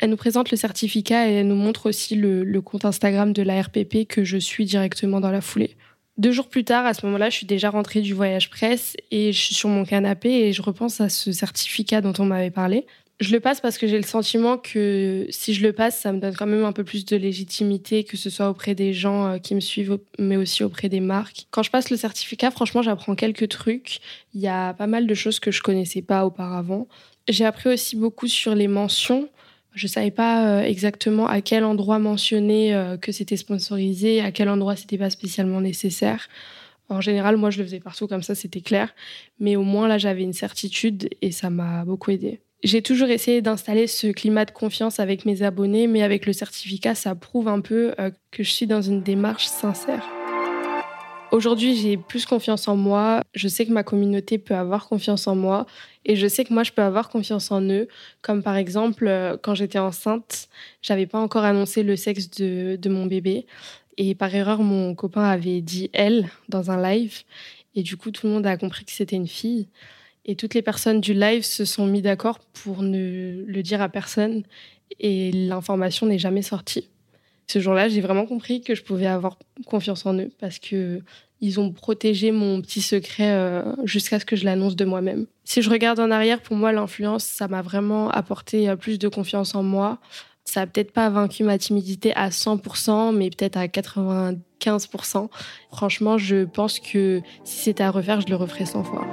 Elle 0.00 0.10
nous 0.10 0.16
présente 0.16 0.50
le 0.50 0.56
certificat 0.56 1.28
et 1.28 1.34
elle 1.34 1.46
nous 1.46 1.54
montre 1.54 1.88
aussi 1.88 2.16
le, 2.16 2.42
le 2.42 2.60
compte 2.60 2.84
Instagram 2.84 3.32
de 3.32 3.42
la 3.42 3.62
RPP 3.62 4.08
que 4.08 4.24
je 4.24 4.38
suis 4.38 4.64
directement 4.64 5.20
dans 5.20 5.30
la 5.30 5.40
foulée. 5.40 5.76
Deux 6.20 6.32
jours 6.32 6.48
plus 6.48 6.64
tard, 6.64 6.84
à 6.84 6.92
ce 6.92 7.06
moment-là, 7.06 7.30
je 7.30 7.36
suis 7.36 7.46
déjà 7.46 7.70
rentrée 7.70 8.02
du 8.02 8.12
voyage 8.12 8.50
presse 8.50 8.94
et 9.10 9.32
je 9.32 9.38
suis 9.38 9.54
sur 9.54 9.70
mon 9.70 9.86
canapé 9.86 10.28
et 10.28 10.52
je 10.52 10.60
repense 10.60 11.00
à 11.00 11.08
ce 11.08 11.32
certificat 11.32 12.02
dont 12.02 12.12
on 12.18 12.26
m'avait 12.26 12.50
parlé 12.50 12.84
je 13.20 13.32
le 13.32 13.40
passe 13.40 13.60
parce 13.60 13.76
que 13.76 13.86
j'ai 13.86 13.98
le 13.98 14.02
sentiment 14.02 14.56
que 14.56 15.26
si 15.28 15.52
je 15.52 15.62
le 15.62 15.74
passe, 15.74 16.00
ça 16.00 16.10
me 16.10 16.20
donne 16.20 16.34
quand 16.34 16.46
même 16.46 16.64
un 16.64 16.72
peu 16.72 16.84
plus 16.84 17.04
de 17.04 17.16
légitimité, 17.16 18.02
que 18.02 18.16
ce 18.16 18.30
soit 18.30 18.48
auprès 18.48 18.74
des 18.74 18.94
gens 18.94 19.26
euh, 19.26 19.38
qui 19.38 19.54
me 19.54 19.60
suivent, 19.60 19.98
mais 20.18 20.38
aussi 20.38 20.64
auprès 20.64 20.88
des 20.88 21.00
marques. 21.00 21.46
Quand 21.50 21.62
je 21.62 21.70
passe 21.70 21.90
le 21.90 21.98
certificat, 21.98 22.50
franchement, 22.50 22.80
j'apprends 22.80 23.14
quelques 23.14 23.48
trucs. 23.48 24.00
Il 24.32 24.40
y 24.40 24.48
a 24.48 24.72
pas 24.72 24.86
mal 24.86 25.06
de 25.06 25.14
choses 25.14 25.38
que 25.38 25.50
je 25.50 25.60
connaissais 25.60 26.00
pas 26.00 26.24
auparavant. 26.24 26.88
J'ai 27.28 27.44
appris 27.44 27.68
aussi 27.68 27.94
beaucoup 27.94 28.26
sur 28.26 28.54
les 28.54 28.68
mentions 28.68 29.28
Je 29.74 29.86
savais 29.86 30.10
pas 30.10 30.66
exactement 30.66 31.26
à 31.26 31.40
quel 31.40 31.64
endroit 31.64 31.98
mentionner 31.98 32.96
que 33.00 33.12
c'était 33.12 33.36
sponsorisé, 33.36 34.20
à 34.20 34.32
quel 34.32 34.48
endroit 34.48 34.76
c'était 34.76 34.98
pas 34.98 35.10
spécialement 35.10 35.60
nécessaire. 35.60 36.28
En 36.90 37.00
général, 37.00 37.36
moi, 37.36 37.50
je 37.50 37.58
le 37.58 37.64
faisais 37.64 37.80
partout 37.80 38.08
comme 38.08 38.22
ça, 38.22 38.34
c'était 38.34 38.60
clair. 38.60 38.92
Mais 39.38 39.54
au 39.54 39.62
moins, 39.62 39.86
là, 39.86 39.96
j'avais 39.96 40.22
une 40.22 40.32
certitude 40.32 41.08
et 41.22 41.30
ça 41.30 41.48
m'a 41.48 41.84
beaucoup 41.84 42.10
aidé. 42.10 42.40
J'ai 42.62 42.82
toujours 42.82 43.08
essayé 43.08 43.40
d'installer 43.40 43.86
ce 43.86 44.08
climat 44.08 44.44
de 44.44 44.50
confiance 44.50 45.00
avec 45.00 45.24
mes 45.24 45.42
abonnés, 45.42 45.86
mais 45.86 46.02
avec 46.02 46.26
le 46.26 46.34
certificat, 46.34 46.94
ça 46.94 47.14
prouve 47.14 47.48
un 47.48 47.60
peu 47.60 47.94
euh, 47.98 48.10
que 48.30 48.42
je 48.42 48.50
suis 48.50 48.66
dans 48.66 48.82
une 48.82 49.02
démarche 49.02 49.46
sincère. 49.46 50.19
Aujourd'hui, 51.32 51.76
j'ai 51.76 51.96
plus 51.96 52.26
confiance 52.26 52.66
en 52.66 52.74
moi. 52.74 53.22
Je 53.34 53.46
sais 53.46 53.64
que 53.64 53.72
ma 53.72 53.84
communauté 53.84 54.36
peut 54.36 54.54
avoir 54.54 54.88
confiance 54.88 55.28
en 55.28 55.36
moi 55.36 55.64
et 56.04 56.16
je 56.16 56.26
sais 56.26 56.44
que 56.44 56.52
moi, 56.52 56.64
je 56.64 56.72
peux 56.72 56.82
avoir 56.82 57.08
confiance 57.08 57.52
en 57.52 57.62
eux. 57.62 57.86
Comme 58.20 58.42
par 58.42 58.56
exemple, 58.56 59.06
euh, 59.06 59.36
quand 59.40 59.54
j'étais 59.54 59.78
enceinte, 59.78 60.48
j'avais 60.82 61.06
pas 61.06 61.18
encore 61.20 61.44
annoncé 61.44 61.84
le 61.84 61.94
sexe 61.94 62.30
de, 62.30 62.76
de 62.76 62.88
mon 62.88 63.06
bébé 63.06 63.46
et 63.96 64.16
par 64.16 64.34
erreur, 64.34 64.62
mon 64.62 64.94
copain 64.96 65.22
avait 65.22 65.60
dit 65.60 65.88
elle 65.92 66.28
dans 66.48 66.72
un 66.72 66.82
live 66.82 67.22
et 67.76 67.82
du 67.82 67.96
coup, 67.96 68.10
tout 68.10 68.26
le 68.26 68.32
monde 68.32 68.46
a 68.46 68.56
compris 68.56 68.84
que 68.84 68.92
c'était 68.92 69.16
une 69.16 69.28
fille. 69.28 69.68
Et 70.24 70.34
toutes 70.34 70.54
les 70.54 70.62
personnes 70.62 71.00
du 71.00 71.14
live 71.14 71.44
se 71.44 71.64
sont 71.64 71.86
mis 71.86 72.02
d'accord 72.02 72.40
pour 72.40 72.82
ne 72.82 73.44
le 73.46 73.62
dire 73.62 73.80
à 73.80 73.88
personne 73.88 74.42
et 74.98 75.30
l'information 75.32 76.06
n'est 76.06 76.18
jamais 76.18 76.42
sortie. 76.42 76.88
Ce 77.50 77.58
jour-là, 77.58 77.88
j'ai 77.88 78.00
vraiment 78.00 78.26
compris 78.26 78.60
que 78.60 78.76
je 78.76 78.84
pouvais 78.84 79.08
avoir 79.08 79.36
confiance 79.66 80.06
en 80.06 80.16
eux 80.16 80.30
parce 80.38 80.60
que 80.60 81.00
ils 81.40 81.58
ont 81.58 81.72
protégé 81.72 82.30
mon 82.30 82.60
petit 82.60 82.80
secret 82.80 83.32
euh, 83.32 83.62
jusqu'à 83.82 84.20
ce 84.20 84.24
que 84.24 84.36
je 84.36 84.44
l'annonce 84.44 84.76
de 84.76 84.84
moi-même. 84.84 85.26
Si 85.42 85.60
je 85.60 85.68
regarde 85.68 85.98
en 85.98 86.12
arrière, 86.12 86.42
pour 86.42 86.54
moi, 86.54 86.70
l'influence, 86.70 87.24
ça 87.24 87.48
m'a 87.48 87.60
vraiment 87.60 88.08
apporté 88.08 88.68
euh, 88.68 88.76
plus 88.76 89.00
de 89.00 89.08
confiance 89.08 89.56
en 89.56 89.64
moi. 89.64 89.98
Ça 90.44 90.60
n'a 90.60 90.68
peut-être 90.68 90.92
pas 90.92 91.10
vaincu 91.10 91.42
ma 91.42 91.58
timidité 91.58 92.14
à 92.14 92.28
100%, 92.28 93.16
mais 93.16 93.30
peut-être 93.30 93.56
à 93.56 93.66
95%. 93.66 95.28
Franchement, 95.72 96.18
je 96.18 96.44
pense 96.44 96.78
que 96.78 97.20
si 97.42 97.64
c'était 97.64 97.82
à 97.82 97.90
refaire, 97.90 98.20
je 98.20 98.28
le 98.28 98.36
referais 98.36 98.64
100 98.66 98.84
fois. 98.84 99.04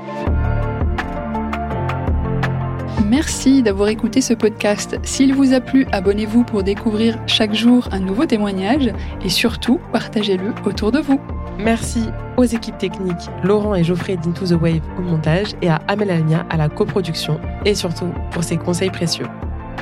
Merci 3.10 3.64
d'avoir 3.64 3.88
écouté 3.88 4.20
ce 4.20 4.34
podcast. 4.34 5.00
S'il 5.04 5.34
vous 5.34 5.54
a 5.54 5.62
plu, 5.62 5.88
abonnez-vous 5.94 6.44
pour 6.44 6.62
découvrir 6.62 7.18
chaque 7.26 7.54
jour 7.54 7.88
un 7.94 8.00
nouveau 8.00 8.26
témoignage 8.26 8.92
et 9.24 9.30
surtout, 9.30 9.80
partagez-le 9.94 10.54
autour 10.66 10.92
de 10.92 11.00
vous. 11.00 11.18
Merci 11.58 12.10
aux 12.36 12.44
équipes 12.44 12.78
techniques 12.78 13.30
Laurent 13.46 13.76
et 13.76 13.86
Geoffrey 13.86 14.18
d'Into 14.18 14.46
the 14.46 14.62
Wave 14.62 14.82
au 15.00 15.04
montage 15.04 15.54
et 15.62 15.70
à 15.70 15.80
Amel 15.88 16.12
Alnia 16.12 16.46
à 16.50 16.58
la 16.58 16.68
coproduction 16.68 17.40
et 17.64 17.76
surtout 17.76 18.12
pour 18.32 18.44
ses 18.44 18.58
conseils 18.58 18.92
précieux. 18.92 19.28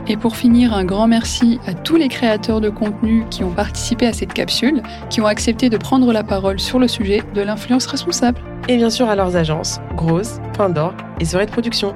Et 0.08 0.18
pour 0.18 0.36
finir, 0.36 0.76
un 0.76 0.86
grand 0.86 1.08
merci 1.08 1.60
à 1.66 1.74
tous 1.74 1.96
les 1.96 2.10
créateurs 2.10 2.62
de 2.62 2.70
contenu 2.70 3.26
qui 3.32 3.44
ont 3.44 3.54
participé 3.54 4.06
à 4.06 4.14
cette 4.14 4.34
capsule, 4.34 4.84
qui 5.10 5.20
ont 5.20 5.26
accepté 5.26 5.72
de 5.72 5.78
prendre 5.78 6.14
la 6.14 6.24
parole 6.24 6.60
sur 6.60 6.78
le 6.78 6.88
sujet 6.88 7.24
de 7.34 7.42
l'influence 7.42 7.88
responsable. 7.88 8.40
Et 8.70 8.78
bien 8.78 8.92
sûr 8.92 9.10
à 9.10 9.16
leurs 9.16 9.36
agences, 9.36 9.80
Grosse, 9.96 10.40
Point 10.54 10.70
d'Or 10.70 10.94
et 11.20 11.26
Soirée 11.26 11.48
de 11.48 11.52
Production. 11.52 11.96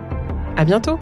À 0.58 0.66
bientôt! 0.66 0.98